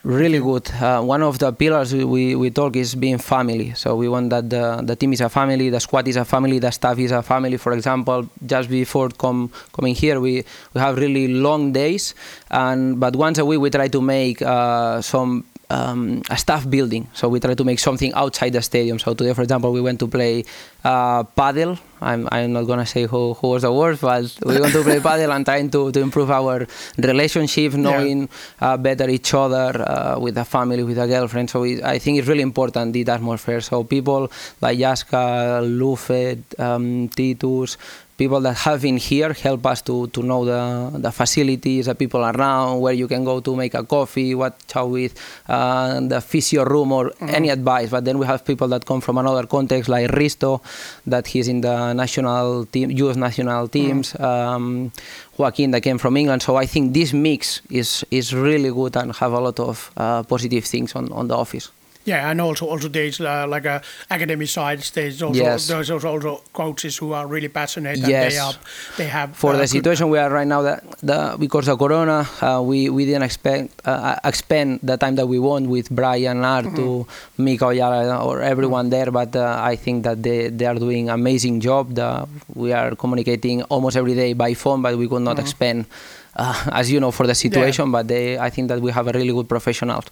[0.04, 0.70] Really good.
[0.70, 3.74] Uh, one of the pillars we, we, we talk is being family.
[3.74, 6.60] So we want that the, the team is a family, the squad is a family,
[6.60, 7.58] the staff is a family.
[7.58, 12.14] For example, just before come, coming here, we, we have really long days,
[12.50, 17.08] and but once a week we try to make uh, some um, a staff building.
[17.14, 18.98] So we try to make something outside the stadium.
[18.98, 20.44] So today, for example, we went to play
[20.84, 21.78] uh, paddle.
[22.02, 25.00] I'm, I'm not gonna say who, who was the worst, but we went to play
[25.08, 26.66] paddle and trying to, to improve our
[26.98, 28.72] relationship, knowing yeah.
[28.72, 31.50] uh, better each other uh, with a family, with a girlfriend.
[31.50, 33.60] So I think it's really important the atmosphere.
[33.60, 34.30] So people
[34.60, 37.76] like Jaska, Lufet, um, Titus,
[38.20, 40.62] people that have been here help us to, to know the,
[40.98, 44.84] the facilities, the people around, where you can go to make a coffee, what chow
[44.84, 45.14] with,
[45.48, 47.30] uh, the physio room, or mm-hmm.
[47.38, 47.88] any advice.
[47.88, 50.60] But then we have people that come from another context, like Risto,
[51.06, 53.16] that he's in the national team, U.S.
[53.16, 54.12] national teams.
[54.12, 54.24] Mm-hmm.
[54.24, 54.92] Um,
[55.38, 56.42] Joaquin that came from England.
[56.42, 60.22] So I think this mix is is really good and have a lot of uh,
[60.24, 61.70] positive things on, on the office.
[62.10, 63.78] Yeah, and also also there's uh, like a
[64.10, 64.82] academy side.
[64.82, 65.68] There's also yes.
[65.68, 68.02] there's also coaches who are really passionate.
[68.02, 68.34] And yes.
[68.34, 68.54] they are
[68.98, 70.62] they have for uh, the situation we are right now.
[70.62, 75.30] That the because of Corona, uh, we we didn't expect uh, expend the time that
[75.30, 77.44] we want with Brian, Artu, mm-hmm.
[77.44, 79.06] Mika or everyone mm-hmm.
[79.06, 79.10] there.
[79.14, 81.94] But uh, I think that they they are doing amazing job.
[81.94, 82.26] The,
[82.58, 85.46] we are communicating almost every day by phone, but we could not mm-hmm.
[85.46, 85.86] expend.
[86.34, 87.92] Uh, as you know, for the situation, yeah.
[87.92, 90.04] but they, I think that we have a really good professional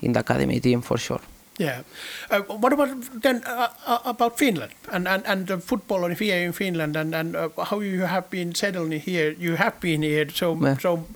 [0.00, 1.20] in the academy team for sure.
[1.58, 1.82] Yeah.
[2.30, 6.52] Uh, what about then uh, uh, about Finland and, and, and the football here in
[6.52, 9.36] Finland and, and uh, how you have been settling here?
[9.38, 10.78] You have been here, so yeah.
[10.78, 11.06] so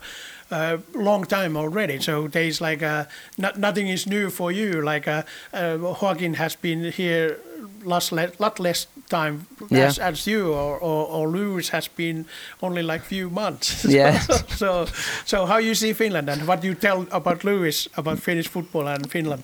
[0.50, 2.00] uh, long time already.
[2.00, 4.80] So there's like a, not, nothing is new for you.
[4.80, 5.22] Like uh,
[5.52, 7.38] uh, Joaquin has been here
[7.84, 9.86] lot less, lot less time Yeah.
[9.88, 12.24] as, as you, or, or, or Lewis has been
[12.62, 13.84] only like few months.
[13.88, 14.20] Yeah.
[14.56, 14.86] so
[15.24, 19.10] so how you see Finland and what you tell about Lewis about Finnish football and
[19.10, 19.42] Finland?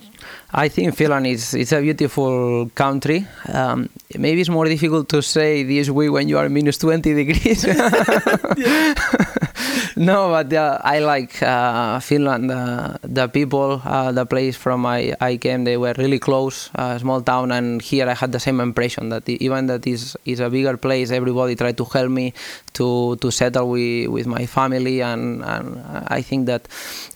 [0.53, 3.27] I think Finland is it's a beautiful country.
[3.53, 7.65] Um, maybe it's more difficult to say this way when you are minus 20 degrees.
[9.97, 12.51] no, but uh, I like uh, Finland.
[12.51, 16.99] Uh, the people, uh, the place from I, I came, they were really close, uh,
[16.99, 20.51] small town, and here I had the same impression that even that is is a
[20.51, 22.35] bigger place, everybody tried to help me
[22.73, 26.67] to to settle with, with my family, and, and I think that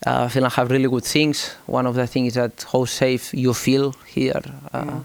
[0.06, 1.56] uh, Finland have really good things.
[1.66, 4.42] One of the things is that how safe you feel here.
[4.72, 5.00] Uh,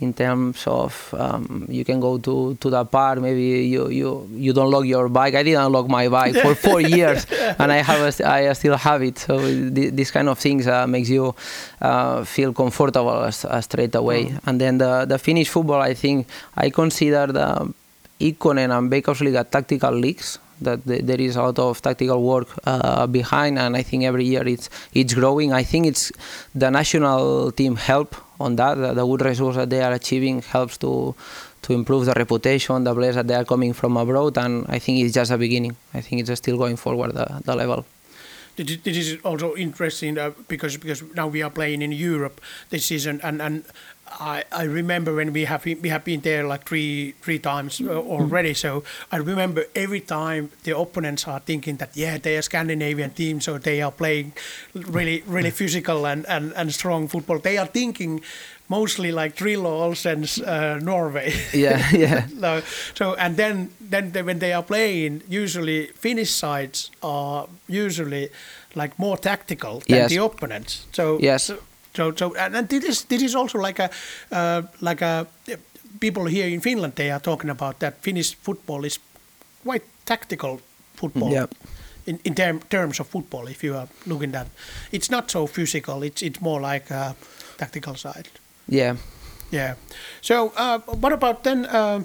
[0.00, 4.52] in terms of um, you can go to, to the park maybe you, you you
[4.52, 5.34] don't lock your bike.
[5.34, 7.26] I didn't lock my bike for four years
[7.58, 9.18] and i have a, i still have it.
[9.18, 11.34] So th- this kind of things uh, makes you
[11.80, 14.36] uh, feel comfortable as, as straight away.
[14.44, 17.72] And then the, the finnish football i think i consider the
[18.18, 23.06] Ykkönen and Veikkausliiga tactical leagues that th- there is a lot of tactical work uh,
[23.06, 25.52] behind and I think every year it's it's growing.
[25.52, 26.12] I think it's
[26.54, 30.76] the national team help on that the, the good results that they are achieving helps
[30.78, 31.14] to
[31.62, 35.00] to improve the reputation the players that they are coming from abroad and I think
[35.00, 35.74] it's just a beginning.
[35.94, 37.84] I think it's still going forward the, the level.
[38.56, 42.40] This is- this is also interesting uh, because because now we are playing in Europe.
[42.70, 43.64] This season, and and
[44.18, 47.80] I, I remember when we have been, we have been there like three three times
[47.80, 48.54] uh, already.
[48.54, 53.40] So I remember every time the opponents are thinking that yeah they are Scandinavian team,
[53.40, 54.32] so they are playing
[54.74, 57.38] really really physical and, and, and strong football.
[57.38, 58.22] They are thinking
[58.68, 61.32] mostly like Drillo, Olsen's uh, Norway.
[61.52, 62.62] yeah yeah No,
[62.94, 68.28] so and then then they, when they are playing, usually Finnish sides are usually
[68.74, 70.10] like more tactical than Yes.
[70.10, 70.86] the opponents.
[70.92, 71.44] So Yes.
[71.44, 71.58] So
[71.96, 73.90] so, so and, this is this is also like a
[74.32, 75.26] uh, like a
[76.00, 79.00] people here in Finland they are talking about that Finnish football is
[79.64, 80.60] quite tactical
[80.94, 81.32] football.
[81.32, 81.46] Yeah.
[82.06, 84.46] In, in term, terms of football, if you are looking at,
[84.92, 86.02] it's not so physical.
[86.02, 87.14] It's it's more like a
[87.58, 88.28] tactical side.
[88.68, 88.96] yeah
[89.50, 89.74] Yeah.
[90.20, 91.66] So, uh, what about then?
[91.66, 92.02] Uh,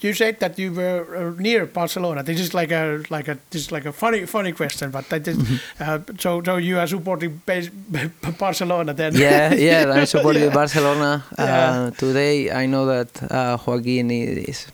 [0.00, 2.22] you said that you were uh, near Barcelona.
[2.22, 5.26] This is like a like a this is like a funny funny question, but that
[5.28, 5.36] is,
[5.80, 7.42] uh, so so you are supporting
[8.38, 9.14] Barcelona then?
[9.14, 9.92] yeah, yeah.
[9.92, 10.54] I'm supporting Yeah.
[10.54, 11.24] Barcelona.
[11.38, 11.90] Uh, Yeah.
[11.96, 14.66] Today, I know that uh, Joaquin is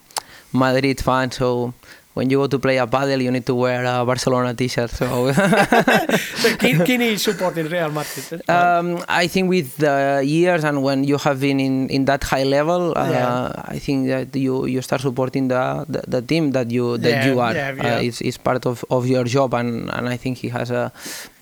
[0.52, 1.72] Madrid fan, so
[2.18, 4.90] when you go to play a paddle, you need to wear a Barcelona T-shirt.
[4.90, 5.06] So
[6.42, 8.42] so Kin- Kini is supporting Real Madrid.
[8.50, 12.44] um, I think with the years and when you have been in, in that high
[12.44, 13.52] level, uh, Yeah.
[13.76, 17.26] I think that you, you start supporting the, the, the team that you that Yeah,
[17.28, 17.54] you are.
[17.54, 20.70] yeah, Uh, it's, it's part of, of your job, and, and I think he has
[20.70, 20.92] a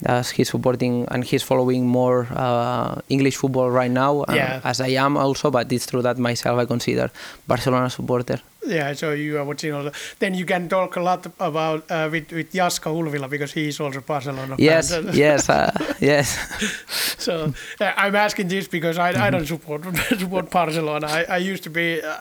[0.04, 4.88] as he's supporting and he's following more uh, English football right now, uh, as I
[5.04, 5.50] am also.
[5.50, 7.10] But it's true that myself I consider
[7.48, 8.38] Barcelona supporter.
[8.66, 9.92] Yeah, so you are watching also.
[10.18, 13.80] Then you can talk a lot about uh, with with Jaska Ulvila because he is
[13.80, 14.56] also Barcelona.
[14.58, 15.10] Yes, fan.
[15.12, 16.36] yes, uh, yes.
[17.26, 19.82] So uh, I'm asking this because I, I don't support
[20.18, 21.06] support Barcelona.
[21.08, 22.18] I, I used to be uh,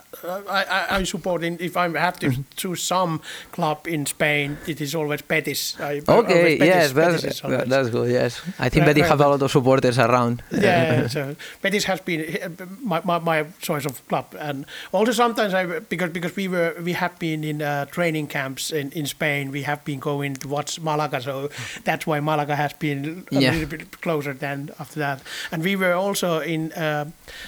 [0.49, 4.95] I, I, support in, if I have to choose some club in Spain, it is
[4.95, 5.75] always Betis.
[5.79, 8.09] I, Okay, always Betis, yes, Betis that's, always- that's good.
[8.11, 10.41] Yes, I think right, have a lot of supporters around.
[10.51, 15.53] yeah, so Betis has been uh, my, my, my choice of club, and also sometimes
[15.53, 19.51] I because because we were we have been in uh, training camps in, in Spain.
[19.51, 21.49] We have been going to watch Malaga, so
[21.83, 23.51] that's why Malaga has been a Yeah.
[23.53, 25.21] little bit closer than after that.
[25.51, 27.05] And we were also in uh,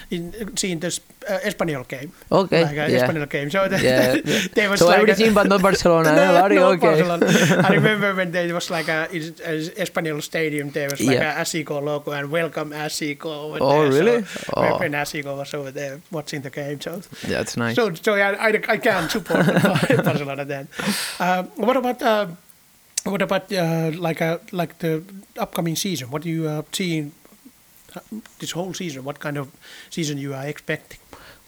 [0.09, 2.99] in seeing this uh, Espanyol game, Okay, like a yeah.
[3.07, 3.49] Espanyol game.
[3.51, 4.15] So the, Yeah.
[4.53, 6.15] there was so like a- everything but not Barcelona.
[6.15, 6.87] no, eh, no, okay.
[6.87, 7.25] Barcelona.
[7.69, 11.39] I remember when there was like a in a Espanyol stadium, there was like Yeah.
[11.41, 13.25] a SJK logo and welcome SJK.
[13.25, 13.91] over Oh, there.
[14.03, 14.23] really?
[14.25, 14.77] So Oh.
[14.79, 17.75] when- SJK was over there watching the game, so That's nice.
[17.75, 19.45] so so I, I, I can support
[20.07, 20.67] Barcelona then.
[21.19, 22.27] Uh, what about uh,
[23.03, 25.03] what about uh, like a like the
[25.37, 26.09] upcoming season?
[26.11, 27.11] What do you uh, see
[27.95, 27.99] uh,
[28.39, 29.03] this whole season?
[29.03, 29.47] What kind of
[29.89, 30.99] season you are expecting?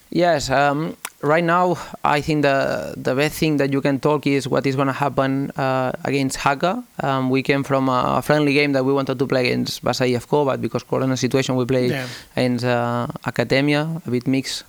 [0.10, 4.48] Yes, um, right now I think the the best thing that you can talk is
[4.48, 6.84] what is going to happen uh, against Haka.
[7.04, 10.46] Um, we came from a friendly game that we wanted to play against Vasa IFK,
[10.46, 12.08] but because Corona situation we played Yeah.
[12.36, 14.64] against uh, Academia, a bit mixed.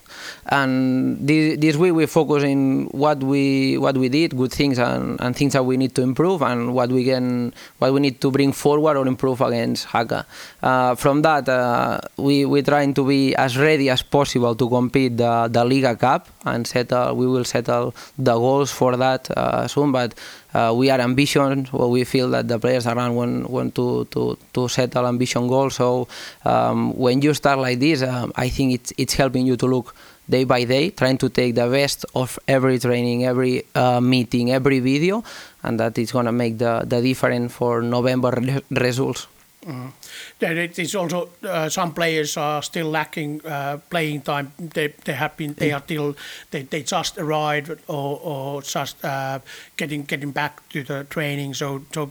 [0.47, 5.21] And this, this week we focus in what we what we did, good things and,
[5.21, 8.31] and things that we need to improve, and what we can what we need to
[8.31, 10.27] bring forward or improve against Haka.
[10.63, 15.17] Uh, from that, uh, we we trying to be as ready as possible to compete
[15.17, 16.27] the the Liga Cup.
[16.45, 17.15] And settle.
[17.17, 19.93] We will settle the goals for that uh, soon.
[19.93, 20.15] But
[20.55, 21.69] uh, we are ambition.
[21.73, 25.77] Well, we feel that the players around want, want to, to, to settle ambition goals.
[25.77, 26.09] So
[26.45, 29.95] um, when you start like this, um, I think it's it's helping you to look
[30.31, 34.79] day by day, trying to take the best of every training, every uh, meeting, every
[34.79, 35.25] video,
[35.63, 39.27] and that is to make the, the difference for November re- results.
[39.67, 39.93] Mm.
[40.39, 44.53] Then it is also uh, some players are still lacking uh, playing time.
[44.59, 46.15] They they have been they are still
[46.51, 49.39] they, they just arrived or, or just uh,
[49.77, 51.55] getting getting back to the training.
[51.55, 52.11] So so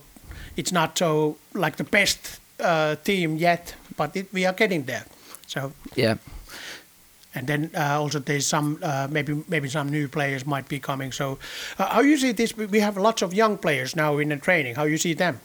[0.56, 5.04] it's not so like the best uh, team yet, but it, we are getting there.
[5.48, 6.16] So Yeah.
[7.36, 11.12] and then uh, also there's some uh, maybe maybe some new players might be coming.
[11.14, 11.38] So
[11.78, 12.58] uh, how you see this?
[12.58, 14.76] We have lots of young players now in the training.
[14.76, 15.40] How you see them?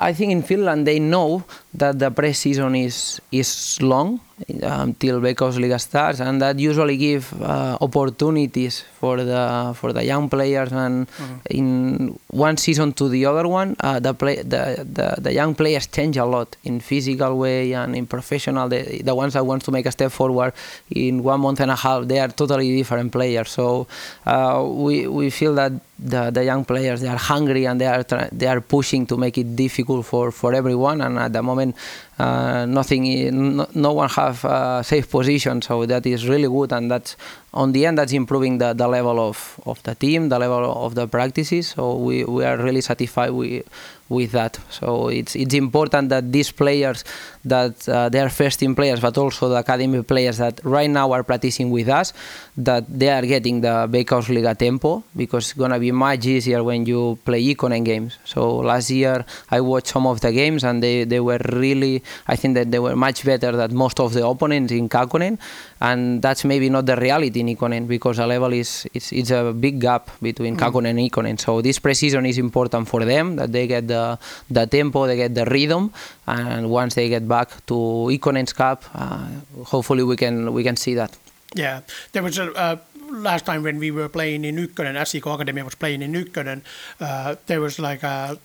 [0.00, 4.20] I think in Finland they know that the pre-season is is long
[4.62, 10.72] until Veikkausliiga starts, and that usually give uh, opportunities for the for the young players.
[10.72, 11.06] And
[11.50, 15.86] in one season to the other one, uh, the play the, the the young players
[15.86, 18.68] change a lot in physical way and in professional.
[18.68, 20.52] The, the ones that want to make a step forward
[20.90, 23.50] in one month and a half, they are totally different players.
[23.50, 23.86] So
[24.26, 28.02] uh, we we feel that the, the young players they are hungry and they are
[28.02, 31.76] try, they are pushing to make it difficult for, for everyone and at the moment
[32.18, 36.90] uh, nothing no, no one have a safe position so that is really good and
[36.90, 37.16] that's
[37.52, 40.94] on the end that's improving the, the level of, of the team the level of
[40.94, 43.64] the practices so we, we are really satisfied with
[44.08, 47.04] with that so it's it's important that these players
[47.44, 51.12] that uh, they are first team players but also the academy players that right now
[51.12, 52.12] are practicing with us
[52.56, 57.18] that they are getting the Veikkausliiga tempo because it's gonna be much easier when you
[57.24, 58.18] play Ykkönen games.
[58.24, 62.36] So last year I watched some of the games and they, they were really I
[62.36, 65.38] think that they were much better than most of the opponents in Kakkonen
[65.84, 69.52] and that's maybe not the reality in Ykkönen because the level is it's, it's a
[69.52, 71.38] big gap between Kakkonen and Ykkönen.
[71.38, 74.18] So this preseason is important for them that they get the
[74.50, 75.92] the tempo, they get the rhythm
[76.26, 77.74] and once they get back to
[78.16, 79.28] Ikonen's cup uh,
[79.64, 81.12] hopefully we can we can see that.
[81.54, 82.76] Yeah, there was a uh,
[83.10, 86.62] last time when we were playing in Ykkönen, SJK Academy was playing in Ykkönen.
[87.00, 88.38] Uh, there was like a,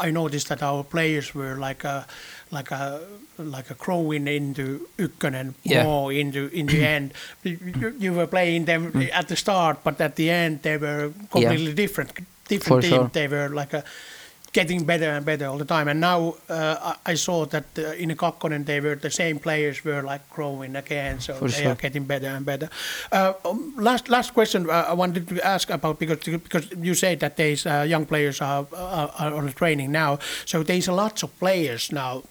[0.00, 2.06] I noticed that our players were like a,
[2.50, 3.00] like a,
[3.38, 5.84] like a growing into Ykkönen Yeah.
[5.84, 7.12] more into in the end.
[7.44, 9.10] You, you were playing them Mm.
[9.12, 12.10] at the start, but at the end they were completely different,
[12.48, 12.90] different For team.
[13.00, 13.10] sure.
[13.12, 13.82] They were like a.
[14.52, 18.02] Getting better and better all the time, and now uh, I I saw that uh,
[18.02, 21.72] in Kakkonen they were the same players were like growing again, so For they sure.
[21.72, 22.68] are getting better and better.
[23.12, 27.18] Uh, um, last last question uh, I wanted to ask about because because you said
[27.20, 30.92] that these uh, young players are, are are on the training now, so there's a
[30.92, 32.22] lots of players now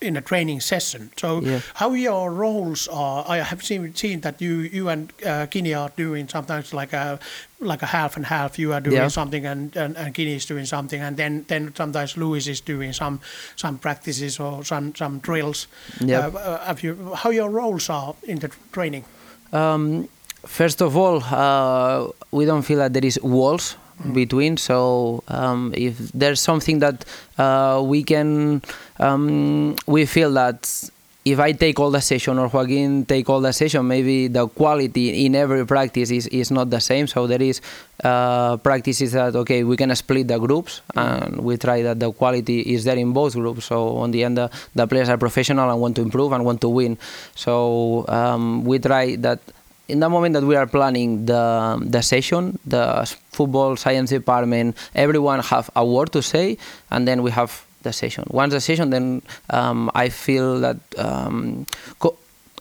[0.00, 1.10] in a training session.
[1.16, 1.60] So Yeah.
[1.74, 3.24] how your roles are?
[3.28, 7.18] I have seen seen that you you and uh, Kini are doing sometimes like a
[7.60, 8.58] like a half and half.
[8.58, 9.10] You are doing Yeah.
[9.10, 12.92] something and, and and Kini is doing something, and then then sometimes Louis is doing
[12.94, 13.18] some
[13.56, 15.66] some practices or some some drills.
[16.00, 16.26] Yeah.
[16.26, 19.04] Uh, uh, have you how your roles are in the training?
[19.52, 20.08] Um,
[20.46, 23.76] first of all, uh, we don't feel that there is walls
[24.14, 24.56] between.
[24.56, 27.04] So um, if there's something that
[27.38, 28.62] uh, we can,
[28.98, 30.90] um, we feel that
[31.24, 35.26] if I take all the session or Joaquin take all the session, maybe the quality
[35.26, 37.06] in every practice is, is not the same.
[37.06, 37.60] So there is
[38.02, 42.60] uh, practices that okay we can split the groups and we try that the quality
[42.60, 43.66] is there in both groups.
[43.66, 46.60] So on the end the, the players are professional and want to improve and want
[46.62, 46.96] to win.
[47.34, 49.40] So um, we try that
[49.88, 55.40] in the moment that we are planning the the session, the football science department, everyone
[55.40, 56.58] have a word to say,
[56.90, 58.24] and then we have the session.
[58.30, 60.76] Once the session, then um, I feel that.
[60.98, 61.66] Um,
[61.98, 62.16] co-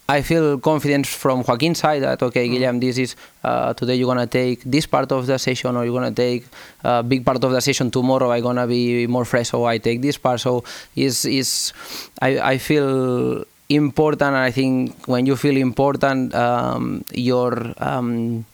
[0.09, 4.25] I feel confident from Joaquin's side that okay, Guillem, this is uh, today you're gonna
[4.25, 6.45] take this part of the session, or you're gonna take
[6.85, 8.31] a big part of the session tomorrow.
[8.31, 10.39] I'm gonna be more fresh, so I take this part.
[10.39, 10.63] So
[10.95, 11.73] is is
[12.21, 18.45] I I feel important, and I think when you feel important, um, your um,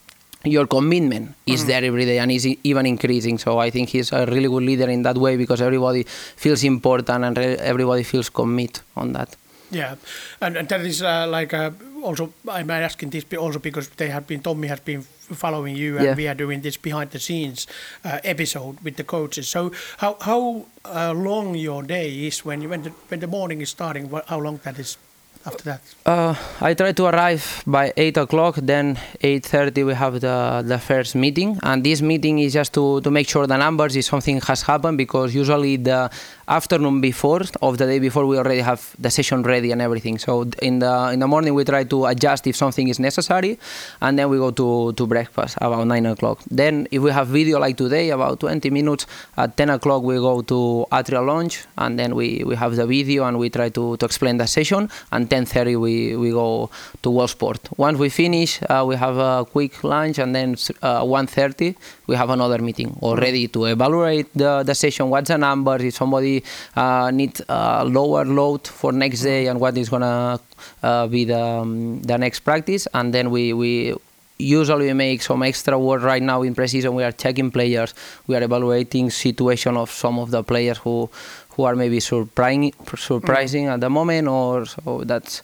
[0.43, 3.37] your commitment is there every day and is even increasing.
[3.37, 7.23] So I think he's a really good leader in that way because everybody feels important
[7.23, 9.35] and re- everybody feels commit on that.
[9.71, 9.95] Yeah,
[10.39, 11.71] and, and that is uh, like uh,
[12.03, 16.05] also I'm asking this also because they have been Tommy has been following you and
[16.05, 16.15] Yeah.
[16.15, 17.65] we are doing this behind the scenes
[18.05, 19.49] uh, episode with the coaches.
[19.49, 23.61] So how how uh, long your day is when you when the, when the morning
[23.61, 24.11] is starting?
[24.11, 24.97] What, how long that is?
[25.45, 25.81] After that?
[26.05, 28.55] Uh, I try to arrive by eight o'clock.
[28.61, 33.01] Then eight thirty we have the the first meeting, and this meeting is just to
[33.01, 36.09] to make sure the numbers if something has happened because usually the
[36.47, 40.17] afternoon before of the day before we already have the session ready and everything.
[40.17, 43.59] So in the in the morning we try to adjust if something is necessary,
[44.01, 46.39] and then we go to to breakfast about nine o'clock.
[46.49, 49.05] Then if we have video like today about 20 minutes
[49.37, 53.25] at 10 o'clock we go to Atria Lounge and then we, we have the video
[53.25, 56.69] and we try to, to explain the session and 10.30 we, we go
[57.01, 57.59] to Wallsport.
[57.77, 60.49] Once we finish uh, we have a quick lunch and then
[60.81, 61.75] uh, 1.30
[62.07, 66.43] we have another meeting already to evaluate the, the session, what's the numbers, if somebody
[66.75, 70.39] uh, needs a lower load for next day and what is gonna
[70.83, 72.87] uh, be the, um, the next practice.
[72.93, 73.95] And then we, we
[74.37, 76.03] usually we make some extra work.
[76.03, 77.93] Right now in preseason we are checking players.
[78.27, 81.09] We are evaluating situation of some of the players who
[81.53, 85.41] who are maybe surprising surprising at the moment or so that's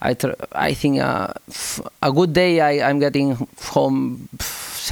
[0.00, 3.34] I, tr- I think uh, f- a good day I, I'm getting
[3.74, 4.28] home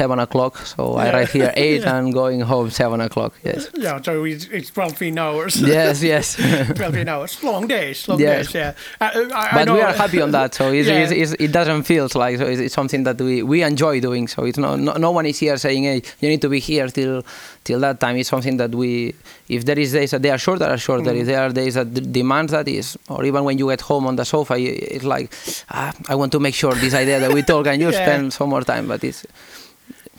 [0.01, 0.53] seven o'clock.
[0.73, 1.97] So I arrive here eight Yeah.
[1.97, 3.33] and going home seven o'clock.
[3.45, 3.69] Yes.
[3.75, 5.53] Yeah, so it's, it's 12 hours.
[5.77, 6.37] yes, yes.
[6.77, 7.33] 12 hours.
[7.43, 8.47] Long days, long Yes.
[8.47, 8.73] days, yeah.
[9.01, 10.55] I, I but know, we are happy on that.
[10.55, 11.03] So it's, Yeah.
[11.03, 14.29] it's, it's, it doesn't feel like so it's, something that we, we enjoy doing.
[14.29, 16.89] So it's not, no, no one is here saying, hey, you need to be here
[16.89, 17.23] till
[17.65, 18.17] till that time.
[18.17, 19.15] It's something that we,
[19.49, 21.13] if there is days that they are short, they are shorter.
[21.13, 21.21] Mm.
[21.23, 24.07] If there are days that d- demands that is, or even when you get home
[24.07, 25.33] on the sofa, it's like,
[25.71, 28.05] ah, I want to make sure this idea that we talk and you Yeah.
[28.05, 28.87] spend some more time.
[28.87, 29.27] But it's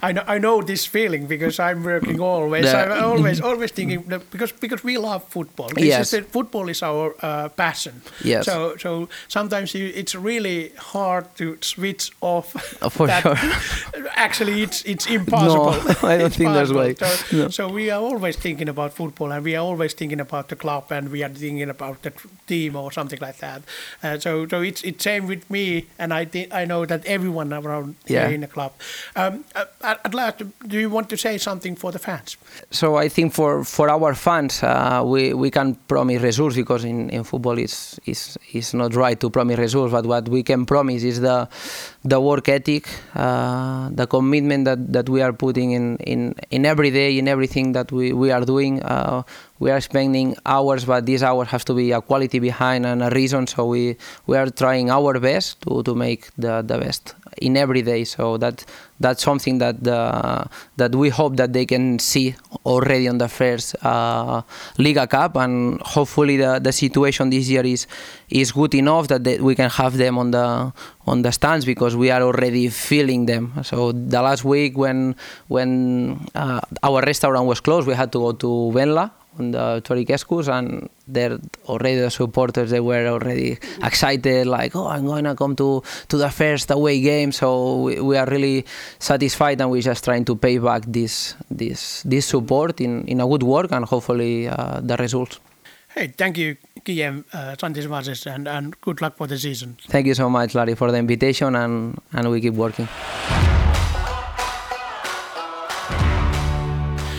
[0.03, 2.65] I know, I know this feeling because I'm working always.
[2.65, 5.69] The- I'm always always thinking that because because we love football.
[5.69, 6.11] It's Yes.
[6.11, 8.01] that football is our uh, passion.
[8.23, 8.45] Yes.
[8.45, 12.51] So so sometimes you, it's really hard to switch off.
[12.91, 13.21] For that.
[13.23, 14.07] sure.
[14.15, 15.71] Actually, it's it's impossible.
[15.71, 16.95] No, I don't think there's way.
[16.95, 17.49] So, No.
[17.49, 20.91] so we are always thinking about football, and we are always thinking about the club,
[20.91, 22.11] and we are thinking about the
[22.47, 23.61] team or something like that.
[24.03, 27.53] Uh, so so it's it's same with me, and I think I know that everyone
[27.53, 28.25] around Yeah.
[28.27, 28.71] here in the club.
[29.15, 32.37] Um, uh, at, last, do you want to say something for the fans?
[32.71, 37.09] so I think for, for our fans, uh, we, we can promise results because in,
[37.09, 41.03] in football it's, it's, it's not right to promise results, but what we can promise
[41.03, 41.47] is the,
[42.03, 46.91] the work ethic, uh, the commitment that, that we are putting in, in, in every
[46.91, 48.83] day, in everything that we, we are doing.
[48.83, 49.23] Uh,
[49.59, 53.09] we are spending hours, but these hours have to be a quality behind and a
[53.09, 53.47] reason.
[53.47, 57.81] So we, we are trying our best to, to make the, the best in every
[57.81, 58.03] day.
[58.03, 58.65] So that
[58.99, 59.83] that's something that
[60.77, 62.35] that we hope that they can see
[62.65, 64.41] already on the first uh,
[64.77, 67.87] Liigacup, and hopefully the, the situation this year is
[68.29, 70.73] is good enough that they, we can have them on the
[71.05, 73.53] on the stands because we are already feeling them.
[73.63, 75.15] So the last week when
[75.47, 80.47] when uh, our restaurant was closed, we had to go to Venla on the Torikeskus
[80.47, 85.83] and they're already the supporters they were already excited like oh I'm gonna come to
[86.09, 87.31] to the first away game.
[87.31, 88.65] So we, we are really
[88.99, 93.27] satisfied and we're just trying to pay back this this this support in, in a
[93.27, 95.39] good work and hopefully uh, the results.
[95.89, 99.77] Hey, thank you, Guillem uh, Santos Vases, and, and good luck for the season.
[99.87, 102.87] thank you so much Larry for the invitation and and we keep working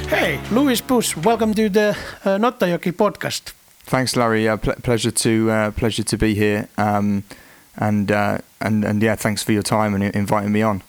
[0.09, 1.91] Hey, Louis Bush, welcome to the
[2.25, 3.53] uh, Nottajoki podcast.
[3.85, 4.49] Thanks, Larry.
[4.49, 6.69] Uh, ple- pleasure to uh, pleasure to be here.
[6.79, 7.25] Um,
[7.77, 10.83] and uh, and and yeah, thanks for your time and inviting me on.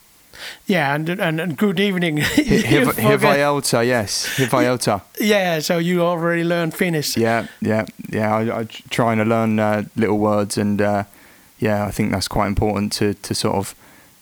[0.67, 2.17] Yeah, and and, and good evening.
[2.17, 5.01] You Hiv- forget- Hivaiota, yes, Hivaiota.
[5.19, 7.17] yeah, so you already learned Finnish.
[7.17, 8.33] Yeah, yeah, yeah.
[8.35, 11.03] I, I tr- trying to learn uh, little words, and uh,
[11.59, 13.75] yeah, I think that's quite important to to sort of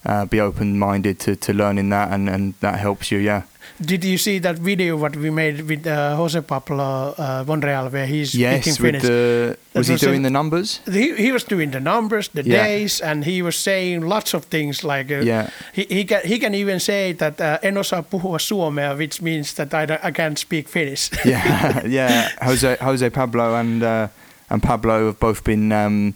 [0.06, 3.20] uh, be open minded to, to learning that, and, and that helps you.
[3.20, 3.44] Yeah.
[3.80, 8.08] Did you see that video what we made with uh, Jose Pablo uh, Monreal where
[8.08, 8.64] he's Yes.
[8.64, 9.04] speaking Finnish?
[9.04, 10.80] the was he doing in- the numbers?
[10.92, 12.64] he, he was doing the numbers, the Yeah.
[12.64, 15.50] days, and he was saying lots of things like uh, Yeah.
[15.74, 19.54] he, he can he can even say that uh, en osaa puhua suomea, which means
[19.54, 21.12] that I, I can't speak Finnish.
[21.26, 22.30] yeah, yeah.
[22.42, 24.08] Jose Jose Pablo and uh,
[24.50, 26.16] and Pablo have both been um,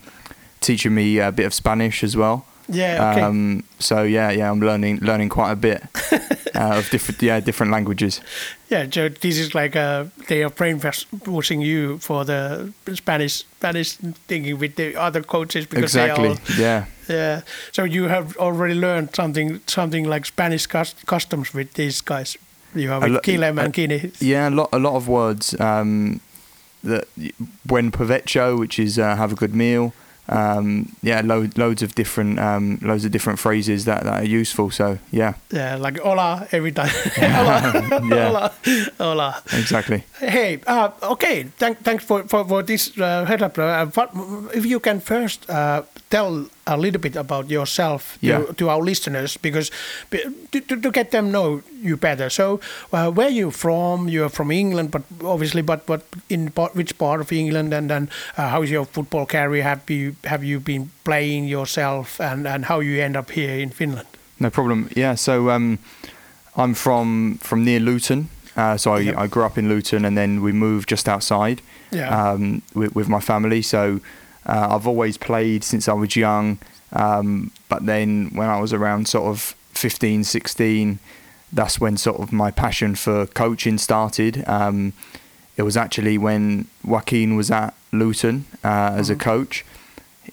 [0.61, 2.43] teaching me a bit of Spanish as well.
[2.71, 3.21] Yeah, okay.
[3.21, 5.83] Um, so yeah, yeah, I'm learning learning quite a bit
[6.55, 8.21] uh, of different yeah different languages.
[8.69, 13.97] yeah, so this is like uh, they are brainwashing you for the Spanish Spanish
[14.27, 16.29] thinking with the other coaches because exactly.
[16.29, 16.85] they all Yeah.
[17.09, 17.41] yeah.
[17.71, 22.37] So you have already learned something something like Spanish cus- customs with these guys.
[22.73, 24.11] You have A with Guillem and Kini.
[24.19, 25.59] Yeah, a lot a lot of words.
[25.59, 26.21] Um,
[26.83, 27.07] that
[27.65, 29.93] buen provecho, which is uh, have a good meal.
[30.31, 34.71] Um, yeah, lo- loads of different um, loads of different phrases that, that are useful.
[34.71, 36.89] So yeah, Yeah, like hola every time.
[37.15, 38.27] hola, Yeah.
[38.27, 38.51] hola,
[38.97, 39.43] hola.
[39.53, 40.03] exactly.
[40.19, 41.43] Hey, uh, okay.
[41.57, 43.57] Thank, thanks for for, for this uh, head up.
[43.57, 44.09] Uh, what,
[44.53, 45.81] if you can first uh,
[46.11, 48.43] tell a little bit about yourself to, Yeah.
[48.57, 49.71] to our listeners, because
[50.51, 52.29] to, to, to get them know you better.
[52.29, 52.59] So,
[52.93, 54.07] uh, where you from?
[54.09, 57.73] You are from England, but obviously, but but in part, which part of England?
[57.73, 59.63] And then, uh, how is your football career?
[59.63, 63.69] Have you have you been playing yourself, and and how you end up here in
[63.71, 64.05] Finland?
[64.39, 64.87] No problem.
[64.95, 65.77] Yeah, so um,
[66.55, 68.27] I'm from from near Luton.
[68.57, 69.17] Uh, so I, Yep.
[69.17, 72.31] I grew up in Luton, and then we moved just outside Yeah.
[72.33, 73.61] um, with, with my family.
[73.61, 73.99] So
[74.45, 76.59] uh, I've always played since I was young.
[76.93, 80.99] Um, but then when I was around sort of 15, 16,
[81.53, 84.43] that's when sort of my passion for coaching started.
[84.47, 84.93] Um,
[85.57, 89.65] it was actually when Joaquin was at Luton uh, as a coach.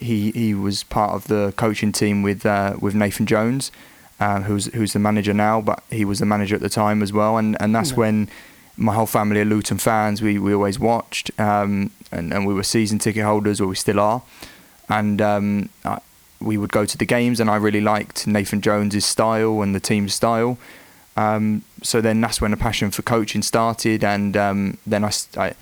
[0.01, 3.73] He he was part of the coaching team with uh, with Nathan Jones,
[4.21, 7.13] uh, who's who's the manager now, but he was the manager at the time as
[7.13, 7.37] well.
[7.37, 7.97] And and that's Yeah.
[7.97, 8.29] when
[8.77, 10.23] my whole family are Luton fans.
[10.23, 14.01] We we always watched, um, and and we were season ticket holders, or we still
[14.01, 14.23] are.
[14.89, 16.01] And um, I,
[16.41, 19.81] we would go to the games, and I really liked Nathan Jones's style and the
[19.81, 20.57] team's style.
[21.17, 25.55] Um, so then that's when a passion for coaching started, and um, then I, I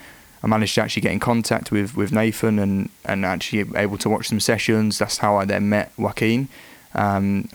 [0.43, 4.09] I managed to actually get in contact with, with Nathan and, and actually able to
[4.09, 4.99] watch some sessions.
[4.99, 6.49] That's how I then met Joaquin
[6.95, 7.49] um.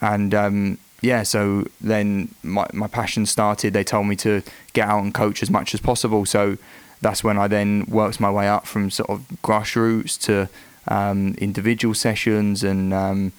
[0.00, 3.72] And um, yeah, so then my, my passion started.
[3.72, 4.42] They told me to
[4.72, 6.26] get out and coach as much as possible.
[6.26, 6.58] So
[7.02, 10.48] that's when I then worked my way up from sort of grassroots to
[10.88, 13.32] um, individual sessions and um,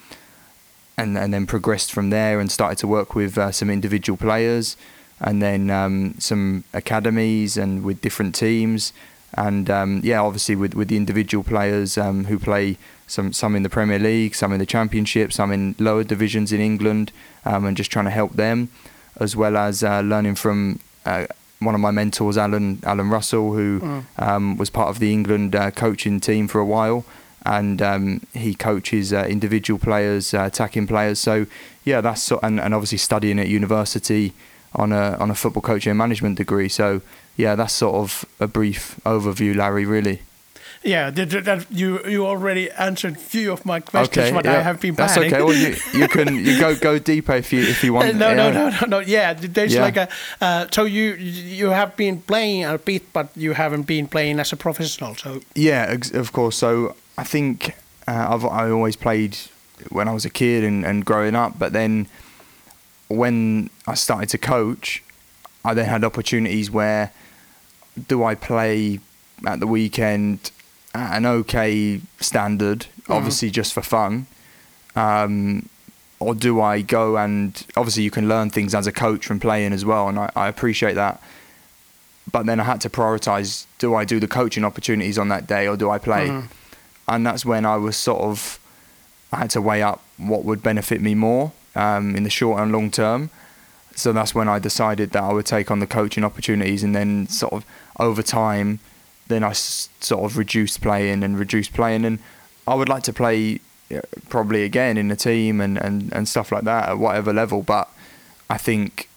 [0.98, 4.78] and and then progressed from there and started to work with uh, some individual players
[5.20, 8.94] and then um, some academies and with different teams.
[9.36, 13.64] And um, yeah obviously with, with the individual players um, who play some some in
[13.64, 17.12] the Premier League some in the Championship some in lower divisions in England
[17.44, 18.70] um, and just trying to help them
[19.20, 21.26] as well as uh, learning from uh,
[21.66, 24.04] one of my mentors Allan Allan Russell who Mm.
[24.18, 27.04] um, was part of the England uh, coaching team for a while
[27.46, 31.20] and um, he coaches uh, individual players, uh, attacking players.
[31.20, 31.46] So
[31.84, 34.34] yeah, that's so, and, and obviously studying at university
[34.76, 36.70] on a on a football coaching and management degree.
[36.70, 37.02] So
[37.36, 39.86] yeah, that's sort of a brief overview, Larry.
[39.86, 40.22] Really.
[40.84, 44.96] Yeah, that, you you already answered few of my questions, what yeah, I have been
[44.96, 45.42] That's okay.
[45.42, 48.16] Well, you, you can you go go deeper if you if you want.
[48.16, 48.52] no, no, yeah.
[48.52, 49.00] no, no, no.
[49.00, 49.82] Yeah, there's Yeah.
[49.82, 50.10] like a.
[50.42, 54.52] Uh, so you you have been playing a bit, but you haven't been playing as
[54.52, 55.16] a professional.
[55.16, 56.58] So Yeah, ex- of course.
[56.58, 57.76] So I think
[58.06, 59.38] uh, I've I always played
[59.90, 62.08] when I was a kid and, and growing up, but then
[63.08, 65.02] when I started to coach,
[65.64, 67.12] I then had opportunities where
[68.08, 69.00] do I play
[69.46, 70.52] at the weekend
[70.94, 74.28] at an okay standard, obviously just for fun,
[74.96, 75.68] um,
[76.20, 79.74] or do I go and obviously you can learn things as a coach from playing
[79.74, 81.22] as well, and I, I appreciate that
[82.32, 85.68] but then I had to prioritize do I do the coaching opportunities on that day
[85.68, 86.30] or do I play?
[86.30, 86.48] Mhm.
[87.08, 88.60] And that's when I was sort of,
[89.34, 92.72] I had to weigh up what would benefit me more um, in the short and
[92.72, 93.30] long term.
[93.96, 97.28] So that's when I decided that I would take on the coaching opportunities and then
[97.28, 97.66] sort of
[98.00, 98.80] over time,
[99.28, 102.06] then I s- sort of reduced playing and reduced playing.
[102.06, 102.20] And
[102.68, 103.60] I would like to play
[104.30, 107.62] probably again in the team and, and, and stuff like that at whatever level.
[107.62, 107.90] But
[108.50, 109.08] I think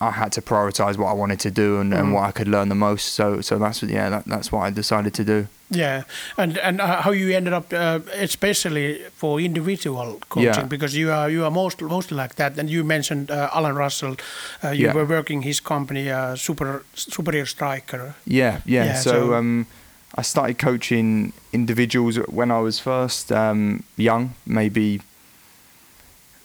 [0.00, 1.98] I had to prioritize what I wanted to do and, Mhm.
[2.00, 3.14] and what I could learn the most.
[3.14, 5.46] So so that's what- yeah that, that's what I decided to do.
[5.70, 6.02] yeah,
[6.36, 10.68] and and uh, how you ended up, uh, especially for individual coaching, Yeah.
[10.68, 12.58] because you are you are most mostly like that.
[12.58, 14.14] And you mentioned uh, Allan Russell.
[14.64, 14.94] Uh, you Yeah.
[14.96, 18.14] were working his company, uh, Super Superior Striker.
[18.26, 18.84] Yeah, yeah.
[18.86, 19.66] Yeah, so so- um,
[20.18, 25.00] I started coaching individuals when I was first um, young, maybe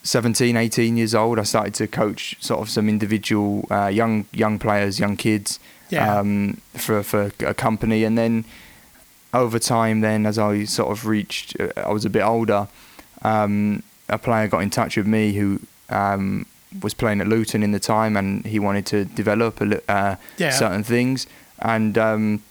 [0.03, 1.39] 17, 18 years old.
[1.39, 6.19] I started to coach sort of some individual uh, young young players, young kids Yeah.
[6.19, 8.43] um, for for a company, and then
[9.33, 12.67] over time, then as I sort of reached, uh, I was a bit older.
[13.23, 16.45] Um, a player got in touch with me who um,
[16.81, 20.51] was playing at Luton in the time, and he wanted to develop a, uh, Yeah.
[20.51, 21.27] certain things,
[21.59, 22.41] and um,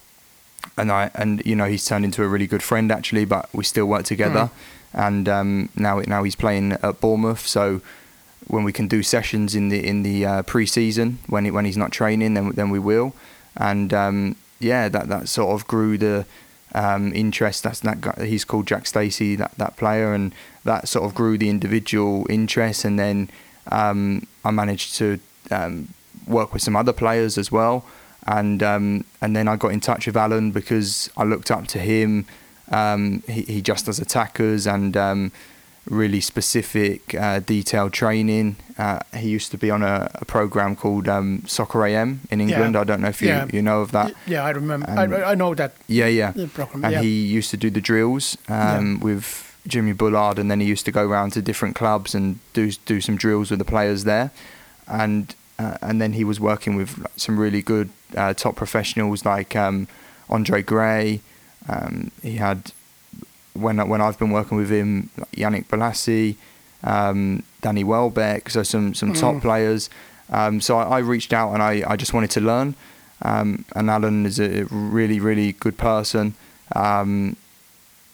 [0.76, 3.64] and I and you know he's turned into a really good friend actually, but we
[3.64, 4.50] still work together,
[4.92, 7.80] and um, now now he's playing at Bournemouth, so.
[8.48, 11.76] When we can do sessions in the in the uh, pre-season, when he, when he's
[11.76, 13.14] not training, then then we will,
[13.56, 16.26] and um, yeah, that that sort of grew the
[16.74, 17.62] um, interest.
[17.62, 21.38] That's that guy, he's called Jack Stacey, that that player, and that sort of grew
[21.38, 22.84] the individual interest.
[22.84, 23.30] And then
[23.70, 25.20] um, I managed to
[25.50, 25.88] um,
[26.26, 27.84] work with some other players as well,
[28.26, 31.78] and um, and then I got in touch with Allan because I looked up to
[31.78, 32.26] him
[32.70, 35.30] Um, he, he just does attackers and um,
[35.90, 38.56] really specific, uh, detailed training.
[38.78, 42.76] Uh, he used to be on a, a program called um, Soccer AM in England.
[42.76, 43.46] I don't know if you, Yeah.
[43.52, 44.14] you know of that.
[44.26, 44.86] Yeah, I remember.
[44.88, 46.32] I, I know that Yeah, yeah.
[46.54, 46.84] program.
[46.84, 47.02] And yeah.
[47.02, 49.26] he used to do the drills um, with
[49.66, 53.00] Jimmy Bullard, and then he used to go around to different clubs and do do
[53.00, 54.30] some drills with the players there,
[54.86, 59.54] and uh, and then he was working with some really good uh, top professionals like
[59.56, 59.88] um,
[60.28, 61.20] Andre Gray.
[61.68, 62.72] Um, he had
[63.54, 66.36] when when I've been working with him, like Yannick Bolasie,
[66.84, 69.40] um, Danny Welbeck, so some some top Mm.
[69.42, 69.90] players.
[70.30, 72.74] Um, so I, I reached out and I, I just wanted to learn.
[73.24, 76.34] Um, and Allan is a really really good person,
[76.74, 77.36] um,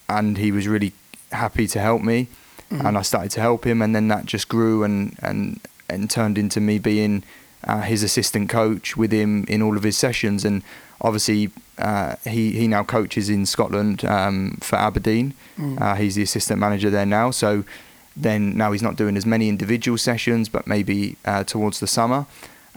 [0.07, 0.93] and he was really
[1.31, 2.27] happy to help me.
[2.71, 2.85] Mm.
[2.85, 6.37] And I started to help him, and then that just grew and and and turned
[6.37, 7.23] into me being
[7.63, 10.45] uh, his assistant coach with him in all of his sessions.
[10.45, 10.63] And
[11.01, 15.33] obviously, uh, he he now coaches in Scotland um, for Aberdeen.
[15.57, 15.81] Mm.
[15.81, 17.31] Uh, he's the assistant manager there now.
[17.31, 17.63] So
[18.15, 22.25] then now he's not doing as many individual sessions, but maybe uh, towards the summer.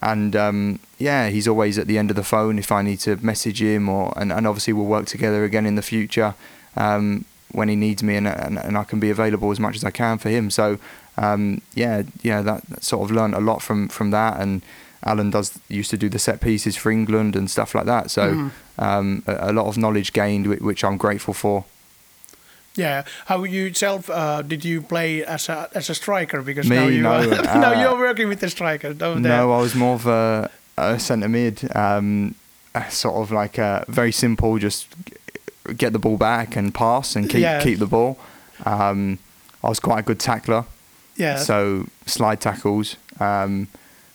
[0.01, 3.17] And um, yeah, he's always at the end of the phone if I need to
[3.25, 6.35] message him, or and, and obviously we'll work together again in the future
[6.77, 9.85] um, when he needs me, and, and and I can be available as much as
[9.85, 10.51] I can for him.
[10.51, 10.79] So
[11.17, 14.41] um, yeah, yeah, that, that sort of learned a lot from from that.
[14.41, 14.63] And
[15.05, 18.11] Allan does used to do the set pieces for England and stuff like that.
[18.11, 18.51] So Mhm.
[18.79, 21.65] um, a, a lot of knowledge gained, which I'm grateful for.
[22.75, 26.41] Yeah, how you yourself uh, did you play as a as a striker?
[26.41, 27.27] Because Me, now you no, are,
[27.61, 28.95] now uh, you're working with the striker.
[28.95, 29.17] there.
[29.21, 32.35] No, I was more of a, a centre mid, um,
[32.89, 34.87] sort of like a very simple, just
[35.77, 37.61] get the ball back and pass and keep Yeah.
[37.63, 38.17] keep the ball.
[38.65, 39.19] Um,
[39.63, 40.65] I was quite a good tackler,
[41.17, 42.97] yeah, so slide tackles.
[43.21, 43.69] Um,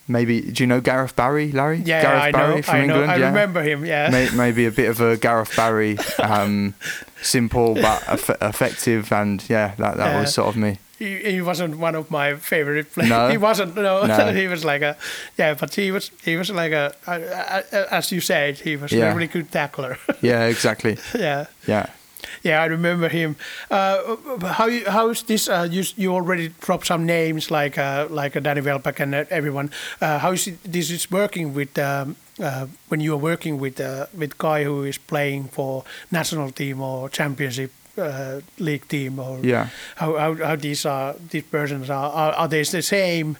[0.06, 1.78] maybe do you know Gareth Barry, Larry?
[1.78, 3.10] yeah, Gareth I Barry know, from I know, England.
[3.12, 3.26] I yeah.
[3.28, 3.84] remember him.
[3.84, 6.74] Yeah, May- maybe a bit of a Gareth Barry, um,
[7.22, 10.78] simple but eff- effective, and yeah, that that was sort of me.
[10.98, 13.10] he, he wasn't one of my favorite players.
[13.10, 13.28] No?
[13.30, 13.74] He wasn't.
[13.76, 14.32] No, No.
[14.40, 14.96] he was like a
[15.38, 18.76] yeah, but he was he was like a, a, a, a as you said, he
[18.76, 19.12] was Yeah.
[19.12, 19.96] a really good tackler.
[20.20, 20.96] Yeah, exactly.
[21.14, 21.46] yeah.
[21.66, 21.86] Yeah.
[22.42, 23.36] Yeah, I remember him.
[23.70, 25.48] Uh, how how is this?
[25.48, 29.24] Uh, you you already dropped some names like uh, like uh, Danny Welbeck and uh,
[29.30, 29.70] everyone.
[30.00, 33.80] Uh, how is it, this is working with um, uh, when you are working with
[33.80, 39.38] uh, with guy who is playing for national team or championship uh, league team or
[39.42, 39.66] Yeah.
[39.96, 43.36] how, how how these are these persons are are, are they the same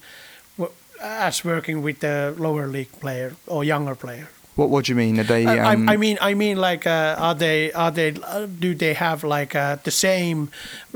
[1.00, 4.28] as working with the lower league player or younger player?
[4.58, 5.20] What What do you mean?
[5.20, 5.46] Are they?
[5.46, 8.74] I, I- Um, I mean, I mean, like, uh, are they, are they, uh, do
[8.74, 10.48] they have like uh, the same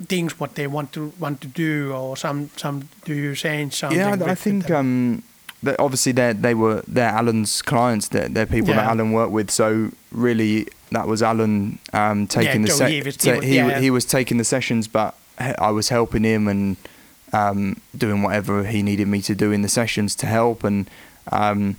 [0.09, 3.99] things what they want to want to do, or some, some, do you change something?
[4.01, 5.23] Yeah, I, I think um,
[5.63, 8.09] that obviously they they were they're Allan's clients.
[8.09, 9.51] They're, they're people that Allan worked with.
[9.51, 13.69] So really, that was Allan um, taking so the he se- he was- he, yeah,
[13.69, 13.81] yeah.
[13.81, 16.77] he was taking the sessions, but I was helping him and
[17.33, 20.65] um, doing whatever he needed me to do in the sessions to help.
[20.65, 20.91] And
[21.31, 21.77] um,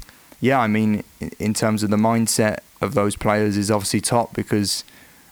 [0.47, 1.03] yeah, I mean,
[1.39, 4.83] in- terms of the mindset of those players is obviously top because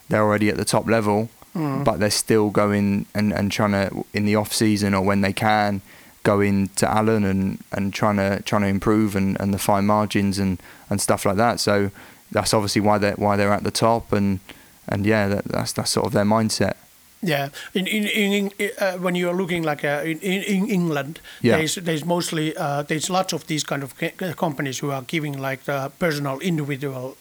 [0.08, 1.84] they're already at the top level Mm.
[1.84, 5.34] but they're still going and, and trying to in the off season or when they
[5.34, 5.82] can
[6.22, 10.38] go into Allan and, and trying to trying to improve and, and the fine margins
[10.38, 10.58] and,
[10.88, 11.60] and stuff like that.
[11.60, 11.90] So
[12.30, 14.40] that's obviously why they why they're at the top and
[14.88, 16.76] and yeah that, that's that's sort of their mindset.
[17.24, 18.50] Yeah, in in, in
[18.80, 21.56] uh, when you are looking like uh, in, in in England, Yeah.
[21.58, 25.38] there's there's mostly uh, there's lots of these kind of ca- companies who are giving
[25.40, 27.16] like the personal individual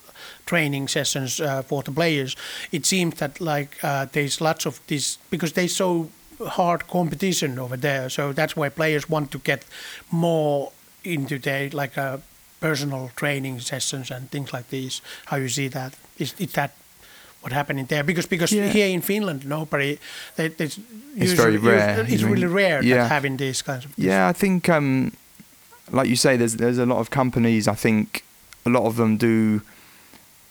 [0.46, 2.36] training sessions uh, for the players.
[2.72, 6.10] It seems that like uh, there's lots of this because they so
[6.58, 9.66] hard competition over there, so that's why players want to get
[10.10, 10.72] more
[11.04, 12.18] into their like uh,
[12.60, 15.02] personal training sessions and things like these.
[15.26, 15.94] How you see that?
[16.18, 16.72] Is, is that
[17.42, 18.04] what happening there?
[18.04, 18.68] Because because Yeah.
[18.74, 19.98] here in Finland, nobody.
[20.36, 20.78] They, there's
[21.16, 22.98] It's very usually- rare, It's really rare Yeah.
[23.04, 23.92] that having these kinds of.
[23.98, 25.12] Yeah, I think um,
[25.92, 27.68] like you say, there's there's a lot of companies.
[27.68, 28.24] I think
[28.66, 29.62] a lot of them do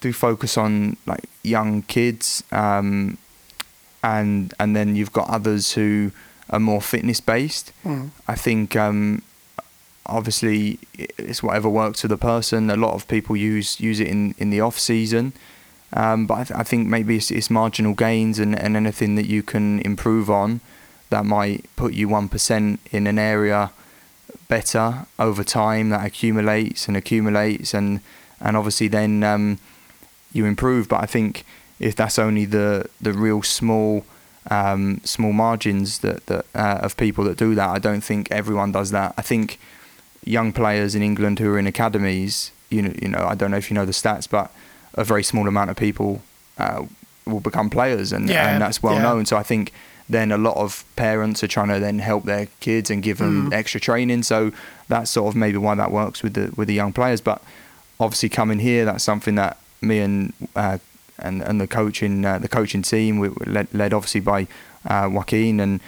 [0.00, 3.16] do focus on like young kids, um,
[4.02, 6.10] and and then you've got others who
[6.48, 7.72] are more fitness based.
[7.84, 8.10] Mm.
[8.28, 9.22] I think um,
[10.06, 10.78] obviously
[11.18, 12.70] it's whatever works for the person.
[12.70, 15.32] A lot of people use use it in, in the off season,
[15.92, 19.26] um, but I, th- I think maybe it's, it's marginal gains and, and anything that
[19.26, 20.60] you can improve on
[21.10, 23.72] that might put you one percent in an area
[24.48, 28.00] better over time that accumulates and accumulates and
[28.40, 29.58] and obviously then um,
[30.32, 30.88] you improve.
[30.88, 31.44] But I think
[31.78, 34.04] if that's only the the real small
[34.50, 38.72] um, small margins that that uh, of people that do that, I don't think everyone
[38.72, 39.14] does that.
[39.18, 39.58] I think
[40.24, 43.56] young players in England who are in academies, you know, you know, I don't know
[43.56, 44.52] if you know the stats, but
[44.94, 46.22] a very small amount of people
[46.58, 46.84] uh,
[47.26, 49.02] will become players, and, Yeah, and that's well yeah.
[49.02, 49.26] known.
[49.26, 49.72] So I think
[50.08, 53.50] then a lot of parents are trying to then help their kids and give them
[53.50, 53.54] Mm.
[53.54, 54.24] extra training.
[54.24, 54.50] So
[54.88, 57.20] that's sort of maybe why that works with the with the young players.
[57.20, 57.40] But
[58.00, 60.78] obviously coming here, that's something that me and uh,
[61.18, 64.46] and and the coaching uh, the coaching team we led, led obviously by
[64.88, 65.80] uh, Joaquin and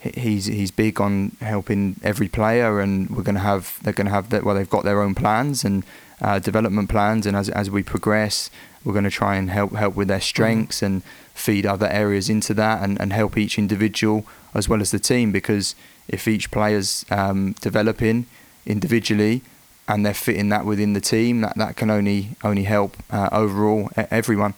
[0.00, 4.12] he's he's big on helping every player and we're going to have they're going to
[4.12, 5.82] have that well they've got their own plans and
[6.20, 8.50] uh, development plans and as as we progress
[8.84, 11.02] we're going to try and help help with their strengths and
[11.34, 15.30] feed other areas into that and, and help each individual as well as the team
[15.32, 15.74] because
[16.08, 18.26] if each player's um, developing
[18.66, 19.42] individually
[19.86, 23.90] and they're fitting that within the team that, that can only only help uh, overall
[24.10, 24.54] everyone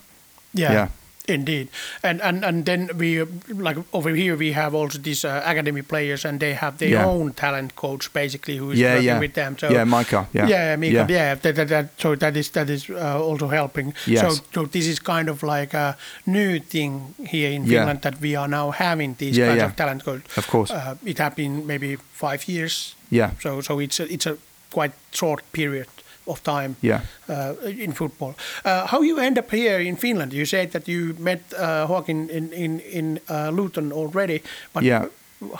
[0.52, 0.72] Yeah.
[0.72, 0.88] Yeah.
[1.30, 1.68] Indeed,
[2.02, 6.24] and and and then we like over here we have also these uh, academy players,
[6.24, 7.06] and they have their Yeah.
[7.06, 9.56] own talent coach basically who is yeah working yeah with them.
[9.58, 12.68] So yeah Micah yeah yeah, Mika, yeah, yeah that, that, that, so that is that
[12.70, 13.94] is uh, also helping.
[14.06, 14.20] Yes.
[14.20, 17.66] So, so this is kind of like a new thing here in.
[17.70, 20.22] Finland that we are now having these kinds of talent coach.
[20.36, 20.74] Of course.
[20.74, 22.94] uh, it have been maybe five years.
[23.10, 24.36] yeah So so it's a, it's a
[24.74, 25.86] quite short period
[26.26, 28.34] of time yeah uh, in football.
[28.64, 30.32] Uh, how you end up here in Finland?
[30.32, 34.40] You said that you met uh, in in in uh, Luton already,
[34.72, 35.06] but Yeah.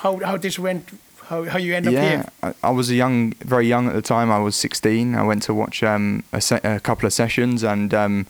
[0.02, 0.82] how how this went?
[1.28, 2.24] How how you end up yeah, here?
[2.42, 4.30] I, I was a young, very young at the time.
[4.30, 5.14] I was 16.
[5.14, 8.26] I went to watch um, a, a couple of sessions, and um,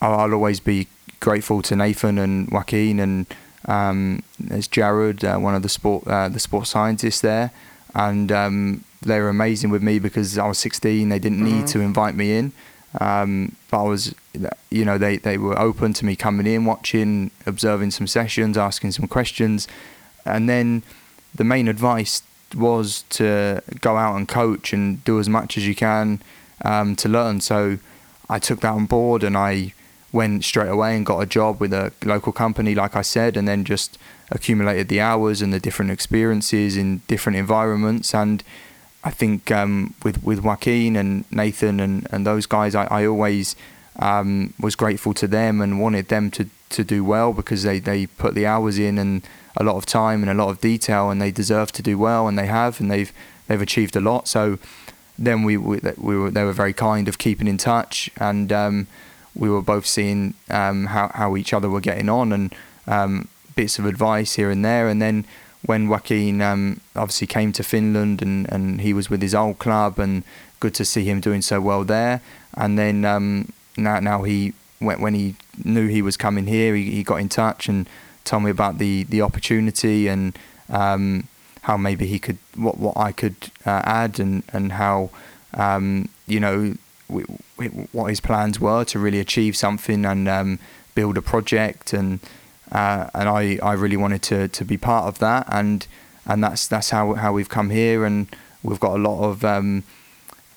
[0.00, 0.86] I'll, I'll always be
[1.20, 3.26] grateful to Nathan and Joaquin, and
[3.68, 7.50] um, there's Jared, uh, one of the sport, uh, the sports scientists there,
[7.94, 11.08] and um, they were amazing with me because I was 16.
[11.08, 12.52] They didn't need to invite me in,
[13.00, 14.14] um, but I was,
[14.70, 18.92] you know, they they were open to me coming in, watching, observing some sessions, asking
[18.92, 19.66] some questions,
[20.24, 20.82] and then
[21.34, 22.22] the main advice
[22.54, 26.20] was to go out and coach and do as much as you can
[26.64, 27.40] um, to learn.
[27.40, 27.78] So
[28.28, 29.72] I took that on board and I
[30.12, 33.46] went straight away and got a job with a local company, like I said, and
[33.46, 33.98] then just
[34.30, 38.14] accumulated the hours and the different experiences in different environments.
[38.14, 38.42] And
[39.02, 43.56] I think um, with with Joaquin and Nathan and, and those guys, I, I always
[44.00, 48.06] um, was grateful to them and wanted them to, to do well because they, they
[48.06, 49.22] put the hours in and
[49.56, 52.28] a lot of time and a lot of detail and they deserve to do well
[52.28, 53.12] and they have and they've
[53.46, 54.28] they've achieved a lot.
[54.28, 54.58] So
[55.18, 58.86] then we, we, we were they were very kind of keeping in touch and um,
[59.34, 62.54] we were both seeing um, how how each other were getting on and
[62.86, 64.88] um, bits of advice here and there.
[64.88, 65.24] And then
[65.66, 69.98] when Joaquin um, obviously came to Finland and, and he was with his old club
[69.98, 70.22] and
[70.58, 72.20] good to see him doing so well there.
[72.54, 76.90] And then um, now now he when, when he knew he was coming here, he,
[76.90, 77.88] he got in touch and
[78.24, 80.38] told me about the the opportunity and
[80.68, 81.28] um,
[81.62, 83.36] how maybe he could what what I could
[83.66, 85.10] uh, add and and how
[85.54, 86.74] um, you know
[87.08, 87.26] w-
[87.58, 90.58] w- what his plans were to really achieve something and um,
[90.94, 92.20] build a project and
[92.72, 95.86] uh, and I, I really wanted to, to be part of that and
[96.26, 98.26] and that's that's how how we've come here and
[98.62, 99.82] we've got a lot of um,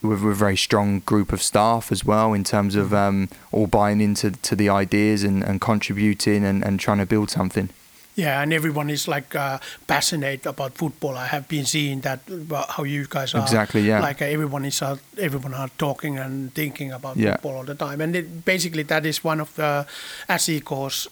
[0.01, 3.68] we're we're a very strong group of staff as well in terms of um, all
[3.68, 7.70] buying into to the ideas and, and contributing and, and trying to build something.
[8.16, 9.57] Yeah, and everyone is like uh,
[9.88, 11.18] passionate about football.
[11.18, 13.41] I have been seeing that about how you guys are.
[13.41, 14.01] Exactly, yeah.
[14.01, 17.32] Like uh, everyone is, uh, everyone are talking and thinking about Yeah.
[17.32, 19.88] football all the time, and it, basically that is one of the
[20.30, 21.07] SJK's.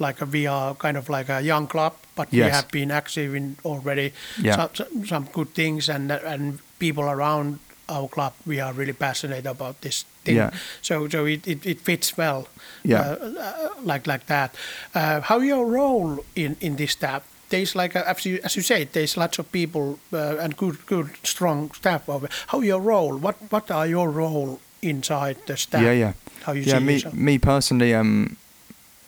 [0.00, 3.34] Like uh, we are kind of like a young club, but we have been active
[3.34, 4.56] in already Yeah.
[4.56, 9.46] some, some, some good things, and and people around our club we are really passionate
[9.46, 10.36] about this thing.
[10.36, 10.50] Yeah.
[10.82, 12.46] So so it, it, it fits well.
[12.84, 13.00] Yeah.
[13.00, 14.54] Uh, uh, like like that.
[14.94, 17.22] Uh, how your role in in this staff?
[17.48, 20.76] There's like a, as you as you said, there's lots of people uh, and good
[20.86, 22.28] good strong staff over.
[22.48, 23.16] How your role?
[23.18, 25.82] What what are your role inside the staff?
[25.82, 26.12] Yeah, yeah.
[26.42, 27.14] How you yeah, see me yourself?
[27.14, 28.36] me personally, um,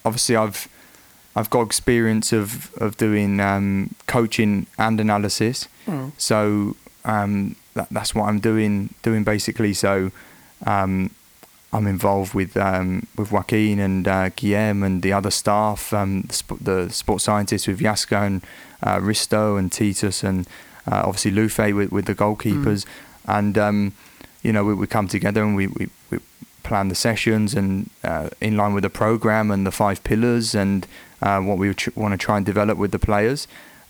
[0.05, 0.69] obviously I've
[1.37, 6.13] I've got experience of of doing um, coaching and analysis, Mm.
[6.19, 9.73] so um, that, that's what I'm doing doing basically.
[9.75, 10.11] So
[10.67, 11.11] um,
[11.73, 16.35] I'm involved with um, with Joaquin and uh, Guillem and the other staff, um, the,
[16.35, 18.43] sp- the sports scientists with Yaska and
[18.83, 20.47] uh, Risto and Titus and
[20.91, 22.87] uh, obviously Lufe with, with the goalkeepers,
[23.27, 23.93] and um,
[24.43, 26.19] you know we, we come together and we, we, we
[26.65, 30.87] plan the sessions and uh, in line with the program and the five pillars and
[31.23, 33.47] uh, what we want to try and develop with the players,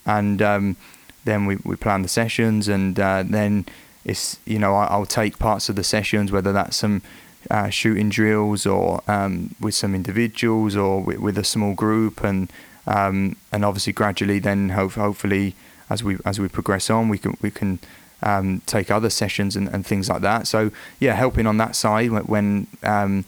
[0.06, 0.76] and um,
[1.24, 3.66] then we, we plan the sessions and uh, then
[4.04, 7.02] it's you know I, I'll take parts of the sessions whether that's some
[7.50, 12.50] uh, shooting drills or um, with some individuals or with, with a small group and
[12.86, 15.54] um, and obviously gradually then hope, hopefully
[15.88, 17.78] as we as we progress on we can we can
[18.22, 20.46] um, take other sessions and, and things like that.
[20.46, 23.24] So yeah helping on that side when, when um,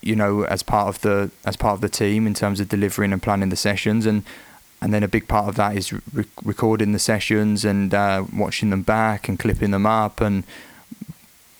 [0.00, 3.12] you know, as part of the as part of the team in terms of delivering
[3.12, 4.22] and planning the sessions, and
[4.80, 8.70] and then a big part of that is re- recording the sessions and uh, watching
[8.70, 10.44] them back and clipping them up, and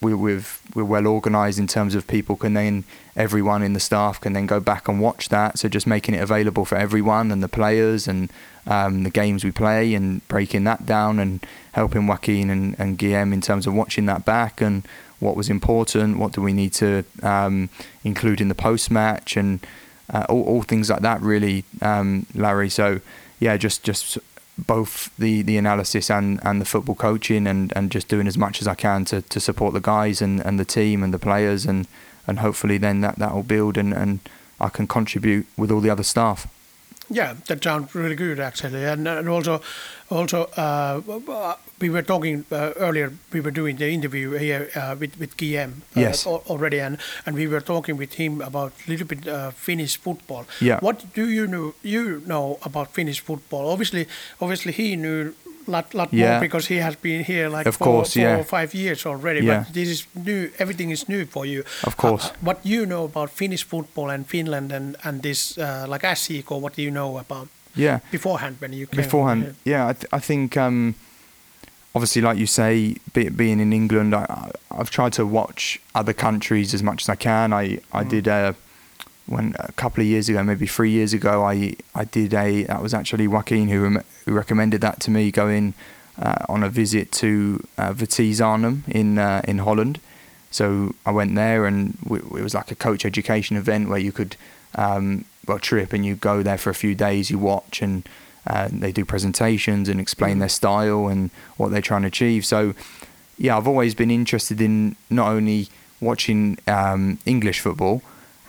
[0.00, 2.84] we, we've we're well organised in terms of people can then
[3.16, 5.58] everyone in the staff can then go back and watch that.
[5.58, 8.30] So just making it available for everyone and the players and
[8.66, 13.32] um, the games we play and breaking that down and helping Joaquin and, and Guillem
[13.32, 14.60] in terms of watching that back.
[14.60, 14.86] And
[15.24, 17.68] what was important, what do we need to um,
[18.04, 19.66] include in the post match and
[20.12, 22.68] uh, all, all, things like that really, um, Larry.
[22.68, 23.00] So
[23.40, 24.18] yeah, just just
[24.56, 28.60] both the, the analysis and, and the football coaching and, and just doing as much
[28.60, 31.66] as I can to, to support the guys and, and the team and the players
[31.66, 31.88] and,
[32.26, 34.20] and hopefully then that, that will build and, and
[34.60, 36.46] I can contribute with all the other staff.
[37.10, 39.60] Yeah, that sounds really good actually, and, and also,
[40.10, 41.00] also uh,
[41.80, 43.12] we were talking uh, earlier.
[43.32, 46.26] We were doing the interview here uh, with with Guillem uh, yes.
[46.26, 50.46] already, and, and we were talking with him about a little bit uh, Finnish football.
[50.60, 50.78] Yeah.
[50.80, 53.68] What do you know you know about Finnish football?
[53.68, 54.06] Obviously,
[54.40, 55.34] obviously he knew
[55.66, 56.30] lot lot yeah.
[56.30, 58.38] more because he has been here like of four, course, four yeah.
[58.38, 59.44] or five years already.
[59.44, 59.64] Yeah.
[59.64, 60.50] But this is new.
[60.58, 61.64] Everything is new for you.
[61.84, 62.26] Of course.
[62.26, 66.60] Uh, what you know about Finnish football and Finland and and this uh, like SJK?
[66.60, 67.48] What do you know about?
[67.76, 68.00] Yeah.
[68.10, 70.94] Beforehand, when you came beforehand, yeah, I, th- I think um,
[71.94, 76.72] obviously, like you say, be, being in England, I, have tried to watch other countries
[76.72, 77.52] as much as I can.
[77.52, 78.08] I I mm.
[78.08, 78.54] did a
[79.26, 82.82] when a couple of years ago, maybe three years ago, I I did a that
[82.82, 85.74] was actually Joaquin who who recommended that to me going
[86.18, 90.00] uh, on a visit to uh, Vitesse Arnhem in uh, in Holland.
[90.50, 94.12] So I went there, and w- it was like a coach education event where you
[94.12, 94.36] could
[94.74, 98.08] um, well trip and you go there for a few days, you watch and.
[98.46, 102.44] Uh, they do presentations and explain their style and what they're trying to achieve.
[102.44, 102.74] So,
[103.38, 105.68] yeah, I've always been interested in not only
[105.98, 108.02] watching um, English football,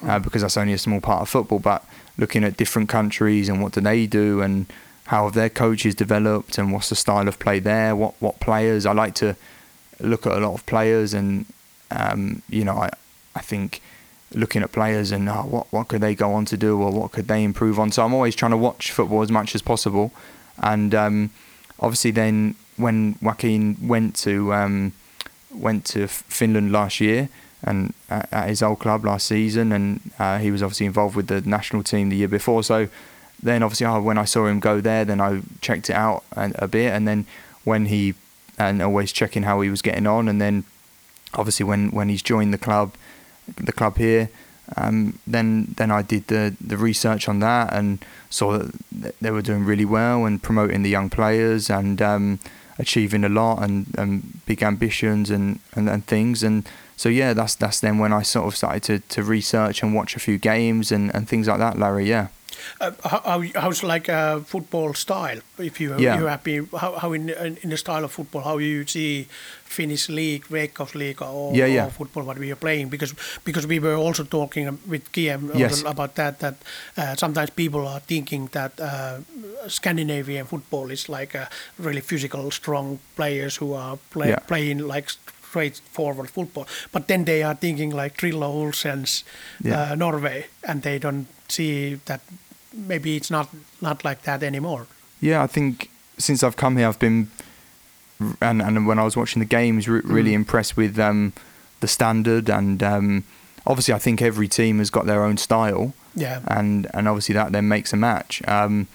[0.04, 1.60] uh, because that's only a small part of football.
[1.60, 1.84] But
[2.18, 4.66] looking at different countries and what do they do and
[5.06, 7.96] how have their coaches developed and what's the style of play there?
[7.96, 8.86] What what players?
[8.86, 9.36] I like to
[10.00, 11.46] look at a lot of players and
[11.91, 12.89] um, you know I
[13.36, 13.82] I think
[14.34, 17.12] looking at players and oh, what what could they go on to do or what
[17.12, 17.91] could they improve on.
[17.91, 20.12] So I'm always trying to watch football as much as possible,
[20.62, 21.30] and um,
[21.80, 24.93] obviously then when Joaquin went to um,
[25.54, 27.30] went to Finland last year,
[27.66, 31.28] and at, at his old club last season, and uh, he was obviously involved with
[31.28, 32.63] the national team the year before.
[32.63, 32.88] So
[33.41, 36.51] then obviously oh, when I saw him go there, then I checked it out a,
[36.55, 37.26] a bit, and then
[37.63, 38.13] when he
[38.57, 40.63] and always checking how he was getting on, and then
[41.34, 42.93] obviously when when he's joined the club,
[43.57, 44.30] the club here.
[44.78, 48.57] Um, then then I did the, the research on that and saw
[48.91, 52.39] that they were doing really well and promoting the young players and um,
[52.80, 57.56] achieving a lot and, and big ambitions and, and, and things and so yeah, that's
[57.56, 60.91] that's then when I sort of started to, to research and watch a few games
[60.91, 62.08] and, and things like that, Larry.
[62.10, 62.28] Yeah.
[62.82, 65.39] Uh, how, how's like a football style?
[65.58, 66.20] If you yeah.
[66.20, 67.30] you been how, how in
[67.64, 69.28] in the style of football, how you see
[69.66, 71.86] Finnish league, Veikkausliiga, or, yeah, yeah.
[71.86, 72.89] or football what we are playing?
[72.89, 75.84] Because because we were also talking with Guillem yes.
[75.84, 76.56] about that that
[76.98, 79.20] uh, sometimes people are thinking that uh,
[79.68, 85.12] Scandinavian football is like a really physical, strong players who are play, playing like
[85.56, 86.68] straightforward football.
[86.91, 89.24] But then they are thinking like Drillo Olsen's
[89.64, 89.91] yeah.
[89.91, 92.22] uh, Norway, and they don't see that
[92.74, 93.49] maybe it's not
[93.82, 94.88] not like that anymore.
[95.22, 97.30] Yeah, I think since I've come here, I've been
[98.41, 100.41] and and when I was watching the games, re- really mm.
[100.41, 101.32] impressed with um,
[101.80, 103.24] the standard and um,
[103.66, 105.93] obviously I think every team has got their own style.
[106.16, 108.41] Yeah, and and obviously that then makes a match.
[108.47, 108.88] Um,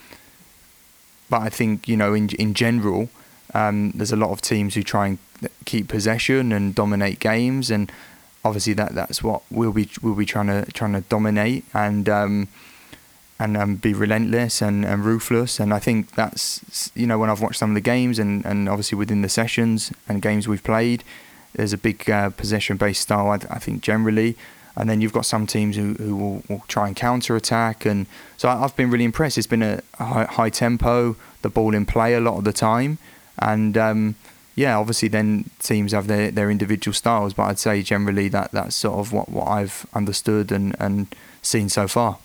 [1.30, 3.08] but I think you know in in general,
[3.54, 5.18] um, there's a lot of teams who try and
[5.64, 7.90] keep possession and dominate games, and
[8.44, 12.48] obviously that that's what we'll be we'll be trying to trying to dominate and um,
[13.38, 15.58] and um, be relentless and, and ruthless.
[15.58, 18.68] And I think that's you know when I've watched some of the games and, and
[18.68, 21.02] obviously within the sessions and games we've played,
[21.54, 23.28] there's a big uh, possession based style.
[23.28, 24.36] I, I, think generally.
[24.76, 28.06] And then you've got some teams who, who will, will try and counter attack, and
[28.36, 29.36] so I've been really impressed.
[29.36, 32.98] It's been a high, high tempo, the ball in play a lot of the time,
[33.36, 34.14] and um,
[34.60, 38.76] yeah, obviously then teams have their, their individual styles, but I'd say generally that that's
[38.76, 41.06] sort of what, what I've understood and, and
[41.40, 42.18] seen so far.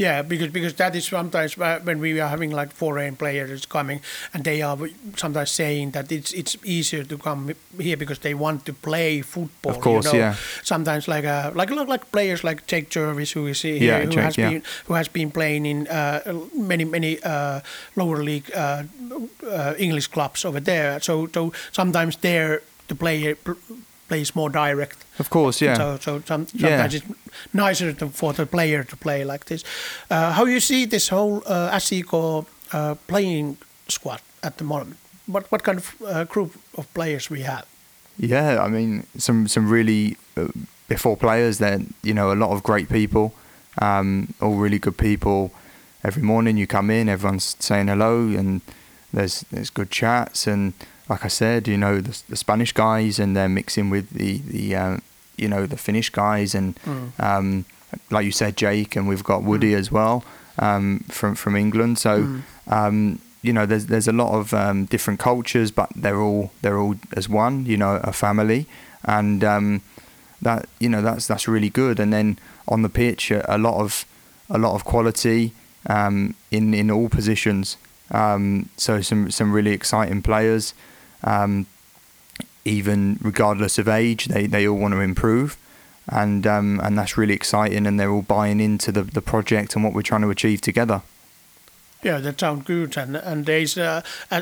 [0.00, 4.00] Yeah, because because that is sometimes when we are having like foreign players coming,
[4.32, 8.64] and they are sometimes saying that it's it's easier to come here because they want
[8.64, 9.72] to play football.
[9.72, 10.18] Of course, you know?
[10.18, 10.36] yeah.
[10.62, 14.24] Sometimes like uh, like like players like Jake Jervis who is here, yeah, who Jake,
[14.24, 14.50] has yeah.
[14.50, 16.20] been who has been playing in uh,
[16.56, 17.60] many many uh,
[17.94, 18.84] lower league uh,
[19.44, 20.98] uh, English clubs over there.
[21.00, 23.36] So so sometimes there the player
[24.10, 24.96] plays more direct.
[25.18, 25.76] Of course, yeah.
[25.78, 26.68] So, so some, Yeah.
[26.68, 27.06] sometimes it's
[27.52, 29.64] nicer to, for the player to play like this.
[30.10, 33.56] Uh, how you see this whole uh, SJK uh, playing
[33.88, 34.96] squad at the moment?
[35.26, 37.64] What what kind of uh, group of players we have?
[38.18, 40.48] Yeah, I mean, some some really uh,
[40.88, 41.56] before players.
[41.58, 43.30] They're you know a lot of great people,
[43.82, 45.50] um, all really good people.
[46.02, 48.60] Every morning you come in, everyone's saying hello, and
[49.12, 50.46] there's there's good chats.
[50.48, 50.72] And
[51.10, 54.76] like I said, you know the, the Spanish guys, and they're mixing with the the
[54.76, 55.02] um,
[55.36, 56.78] you know the Finnish guys, and
[57.18, 57.64] um,
[58.10, 60.24] like you said, Jake, and we've got Woody as well
[60.58, 61.98] um, from from England.
[61.98, 62.12] So.
[62.68, 66.78] Um, you know, there's there's a lot of um, different cultures, but they're all they're
[66.78, 67.64] all as one.
[67.64, 68.66] You know, a family,
[69.04, 69.80] and um,
[70.42, 71.98] that you know that's that's really good.
[71.98, 72.38] And then
[72.68, 74.04] on the pitch, a, a lot of
[74.50, 75.52] a lot of quality
[75.86, 77.78] um, in in all positions.
[78.10, 80.74] Um, so some some really exciting players.
[81.24, 81.66] Um,
[82.64, 85.56] even regardless of age, they, they all want to improve,
[86.08, 87.86] and um, and that's really exciting.
[87.86, 91.02] And they're all buying into the, the project and what we're trying to achieve together.
[92.02, 92.96] Yeah, that sounds good.
[92.96, 94.00] And and there's uh,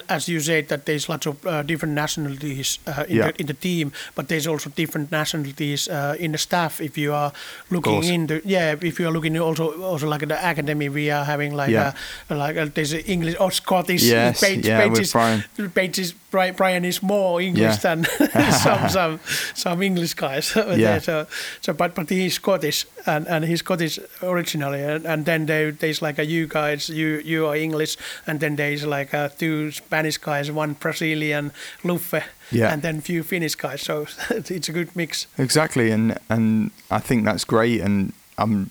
[0.08, 3.26] as you said that there's lots of uh, different nationalities uh, in, Yeah.
[3.32, 6.80] the, in the team, but there's also different nationalities uh, in the staff.
[6.80, 7.32] If you are
[7.70, 11.56] looking into yeah, if you are looking also also like the academy, we are having
[11.56, 11.92] like Yeah.
[12.30, 14.02] uh, like uh, there's a English or Scottish.
[14.04, 15.42] Yes, Page, yeah, with Brian.
[15.74, 17.94] Page is, Brian, Brian is more English Yeah.
[17.94, 18.04] than
[18.62, 19.20] some some
[19.54, 20.54] some English guys.
[20.78, 21.00] Yeah.
[21.00, 21.26] So
[21.60, 26.02] so but but he's Scottish and, and he's Scottish originally, and, and then there, there's
[26.02, 27.96] like a you guys, you you English,
[28.26, 32.72] and then there's like uh, two Spanish guys, one Brazilian, Luffe, Yeah.
[32.72, 33.82] and then few Finnish guys.
[33.82, 35.26] So it's a good mix.
[35.38, 38.70] Exactly, and and I think that's great, and I'm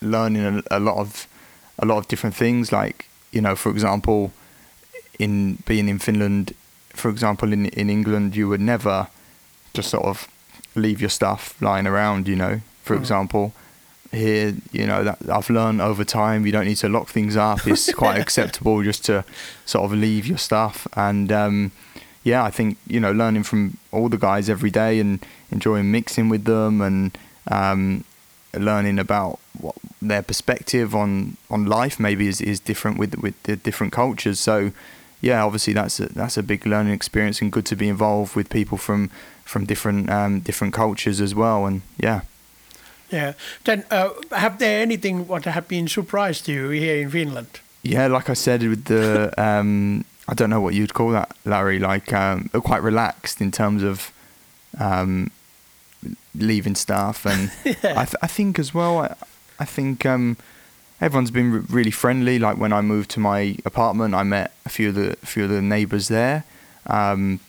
[0.00, 1.26] learning a, a lot of
[1.78, 2.70] a lot of different things.
[2.72, 4.30] Like you know, for example,
[5.18, 6.52] in being in Finland,
[6.94, 9.06] for example, in in England, you would never
[9.76, 10.28] just sort of
[10.74, 12.28] leave your stuff lying around.
[12.28, 13.52] You know, for example.
[14.14, 16.46] Here, you know that I've learned over time.
[16.46, 17.66] You don't need to lock things up.
[17.66, 19.24] It's quite acceptable just to
[19.66, 20.86] sort of leave your stuff.
[20.96, 21.72] And um,
[22.22, 26.28] yeah, I think you know learning from all the guys every day and enjoying mixing
[26.28, 27.16] with them and
[27.48, 28.04] um,
[28.54, 33.56] learning about what their perspective on, on life maybe is, is different with with the
[33.56, 34.40] different cultures.
[34.40, 34.72] So
[35.20, 38.50] yeah, obviously that's a, that's a big learning experience and good to be involved with
[38.50, 39.10] people from
[39.44, 41.66] from different um, different cultures as well.
[41.66, 42.22] And yeah.
[43.10, 43.34] Yeah.
[43.64, 47.60] Then uh, have there anything what have been surprised to you here in Finland?
[47.82, 51.78] Yeah, like I said with the, um, I don't know what you'd call that, Larry.
[51.78, 54.10] Like um, quite relaxed in terms of
[54.78, 55.30] um,
[56.34, 58.98] leaving stuff, and I, th- I think as well.
[58.98, 59.14] I,
[59.60, 60.36] I think um,
[61.00, 62.38] everyone's been re- really friendly.
[62.38, 65.44] Like when I moved to my apartment, I met a few of the a few
[65.44, 66.44] of the neighbours there.
[66.86, 67.40] Um,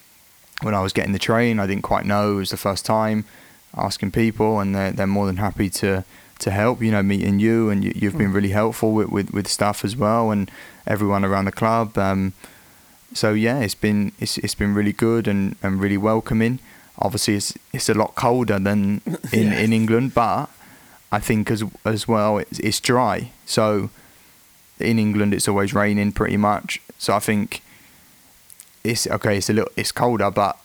[0.61, 2.33] when I was getting the train, I didn't quite know.
[2.33, 3.25] It was the first time
[3.77, 6.03] asking people, and they're they're more than happy to
[6.39, 6.81] to help.
[6.81, 9.95] You know, meeting you, and you, you've been really helpful with, with with stuff as
[9.95, 10.49] well, and
[10.87, 11.97] everyone around the club.
[11.97, 12.33] Um,
[13.13, 16.59] so yeah, it's been it's it's been really good and, and really welcoming.
[16.99, 19.01] Obviously, it's it's a lot colder than
[19.31, 19.59] in, Yeah.
[19.59, 20.49] in England, but
[21.11, 23.31] I think as as well it's, it's dry.
[23.45, 23.89] So
[24.79, 26.81] in England, it's always raining pretty much.
[26.97, 27.61] So I think
[28.83, 29.37] it's okay.
[29.37, 30.57] It's a little it's colder, but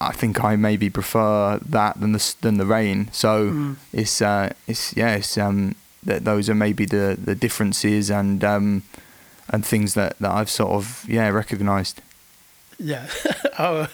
[0.00, 3.08] I think I maybe prefer that than the than the rain.
[3.12, 5.74] So it's uh, it's yeah, it's um
[6.04, 8.82] that those are maybe the the differences and um
[9.48, 12.00] and things that that I've sort of yeah recognised.
[12.78, 13.06] Yeah,
[13.58, 13.88] our,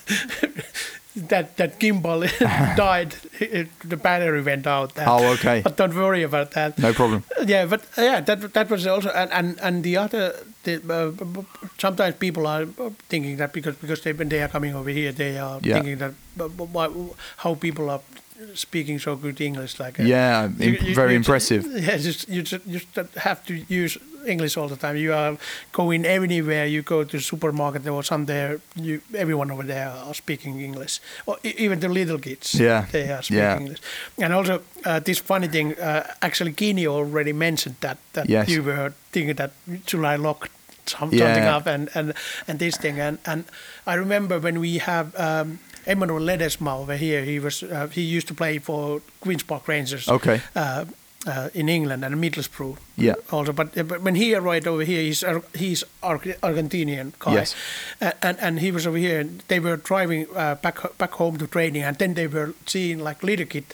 [1.15, 2.27] that that gimbal
[2.77, 3.15] died.
[3.41, 4.97] It, the battery went out.
[4.97, 5.61] and- Oh, okay.
[5.63, 6.79] But don't worry about that.
[6.79, 7.23] No problem.
[7.45, 10.35] Yeah, but yeah, that that was also and and, and the other.
[10.65, 11.43] The, uh,
[11.79, 12.67] sometimes people are
[13.09, 15.75] thinking that because because they when they are coming over here, they are Yeah.
[15.83, 16.13] thinking that
[16.73, 16.89] why,
[17.39, 18.01] how people are
[18.55, 19.79] speaking so good English.
[19.81, 21.65] Like uh, Yeah, imp- very ju- impressive.
[21.89, 24.97] yeah, just you just, you just have to use English all the time.
[24.97, 25.37] You are
[25.73, 26.67] going anywhere.
[26.67, 28.61] You go to supermarket or somewhere.
[28.75, 32.55] You everyone over there are speaking English, or even the little kids.
[32.55, 33.61] Yeah, they are speaking yeah.
[33.61, 33.81] English.
[34.19, 35.75] And also uh, this funny thing.
[35.79, 38.49] Uh, actually, Kini already mentioned that that Yes.
[38.49, 39.51] you were thinking that
[39.87, 40.51] July locked
[40.87, 42.13] some, something up and, and
[42.49, 43.45] and this thing and and
[43.87, 45.07] I remember when we have.
[45.17, 47.25] Um, Emmanuel Ledesma over here.
[47.25, 50.41] He was uh, he used to play for Queens Park Rangers Okay.
[50.55, 50.85] uh,
[51.27, 52.77] uh, in England and Middlesbrough.
[52.97, 53.15] Yeah.
[53.31, 57.55] Also, but, but when he arrived over here, he's he's Argentinian guy, Yes.
[58.01, 59.21] And and he was over here.
[59.21, 62.99] and They were driving uh, back back home to training, and then they were seeing
[62.99, 63.65] like little kid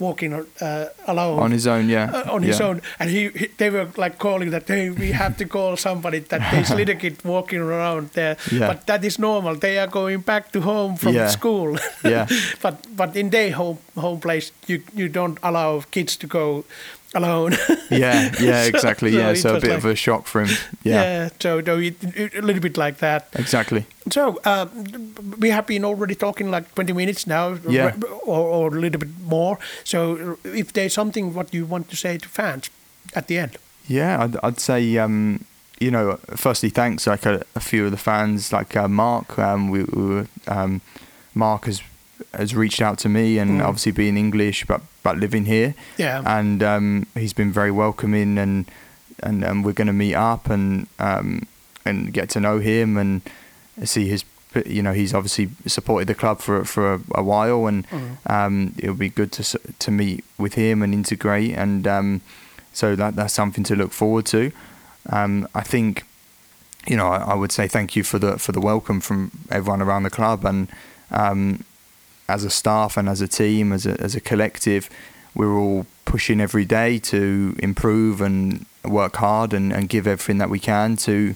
[0.00, 2.10] walking uh, alone On his own, yeah.
[2.12, 2.66] uh, on his Yeah.
[2.68, 6.18] own, and he, he they were like calling that hey we have to call somebody
[6.20, 8.68] that there's little kid walking around there, Yeah.
[8.72, 9.54] but that is normal.
[9.56, 11.28] They are going back to home from Yeah.
[11.30, 11.78] school.
[12.04, 12.26] Yeah.
[12.62, 16.64] but but in their home home place you you don't allow kids to go
[17.14, 17.56] alone.
[17.90, 19.12] Yeah, yeah, exactly.
[19.12, 20.48] so yeah, so a bit like- of a shock for him.
[20.82, 21.28] Yeah, yeah.
[21.40, 21.68] So it,
[22.16, 23.28] it- a little bit like that.
[23.34, 23.84] exactly.
[24.10, 24.66] So uh,
[25.38, 27.94] we have been already talking like 20 minutes now, Yeah.
[28.24, 29.58] or, or a little bit more.
[29.84, 32.70] So if there's something what you want to say to fans
[33.14, 33.56] at the end.
[33.88, 35.44] Yeah, I'd, I'd say, um,
[35.80, 37.06] you know, firstly, thanks.
[37.06, 40.80] Like a, a few of the fans, like uh, Mark, um, we, we were, um,
[41.34, 41.82] Mark has
[42.34, 43.64] has reached out to me, and Mm.
[43.66, 46.22] obviously being English, but but living here, Yeah.
[46.38, 48.66] and um, he's been very welcoming, and
[49.22, 51.42] and, and we're going to meet up and um,
[51.84, 53.20] and get to know him and
[53.84, 54.24] see his.
[54.66, 58.16] You know, he's obviously supported the club for for a, a while, and Mm.
[58.26, 59.42] um, it'll be good to
[59.78, 62.20] to meet with him and integrate, and um,
[62.72, 64.50] so that that's something to look forward to.
[65.08, 66.02] Um, I think,
[66.86, 69.80] you know, I, I would say thank you for the for the welcome from everyone
[69.82, 70.68] around the club, and
[71.12, 71.64] um,
[72.30, 74.88] as a staff and as a team, as a as a collective,
[75.34, 80.50] we're all pushing every day to improve and work hard and, and give everything that
[80.50, 81.34] we can to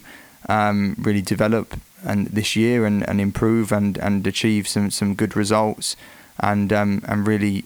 [0.49, 5.35] um, really develop and this year and, and improve and, and achieve some, some good
[5.35, 5.95] results
[6.39, 7.63] and um, and really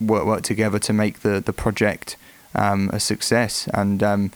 [0.00, 2.16] work work together to make the the project
[2.54, 3.68] um, a success.
[3.74, 4.30] And um,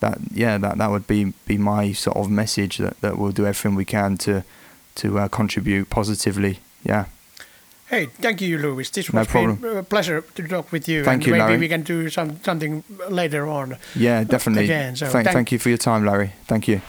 [0.00, 3.46] that yeah that that would be be my sort of message that, that we'll do
[3.46, 4.44] everything we can to
[4.96, 6.60] to uh, contribute positively.
[6.84, 7.06] Yeah
[7.92, 8.90] Hey, thank you, Louis.
[8.90, 9.58] This No was problem.
[9.78, 11.04] a pleasure to talk with you.
[11.04, 11.58] Thank and you, maybe Larry.
[11.58, 13.76] we can do some something later on.
[13.96, 16.80] yeah definitely Again, so thank, thank- thank you for your time Larry thank you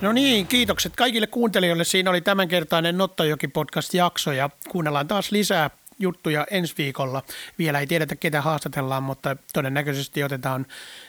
[0.00, 1.84] No niin, kiitokset kaikille kuuntelijoille.
[1.84, 5.70] Siinä oli tämänkertainen Nottojoki-podcast-jakso ja kuunnellaan taas lisää
[6.02, 7.22] juttuja ensi viikolla.
[7.58, 10.66] Vielä ei tiedetä, ketä haastatellaan, mutta todennäköisesti otetaan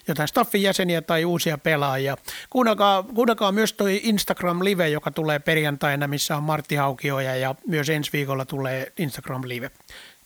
[0.07, 2.17] jotain staffin jäseniä tai uusia pelaajia.
[2.49, 8.13] Kuunnelkaa, kuunnelkaa myös toi Instagram-live, joka tulee perjantaina, missä on Martti Haukioja ja myös ensi
[8.13, 9.71] viikolla tulee Instagram-live.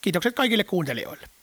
[0.01, 1.36] Kiitokset kaikille kuuntelijoille.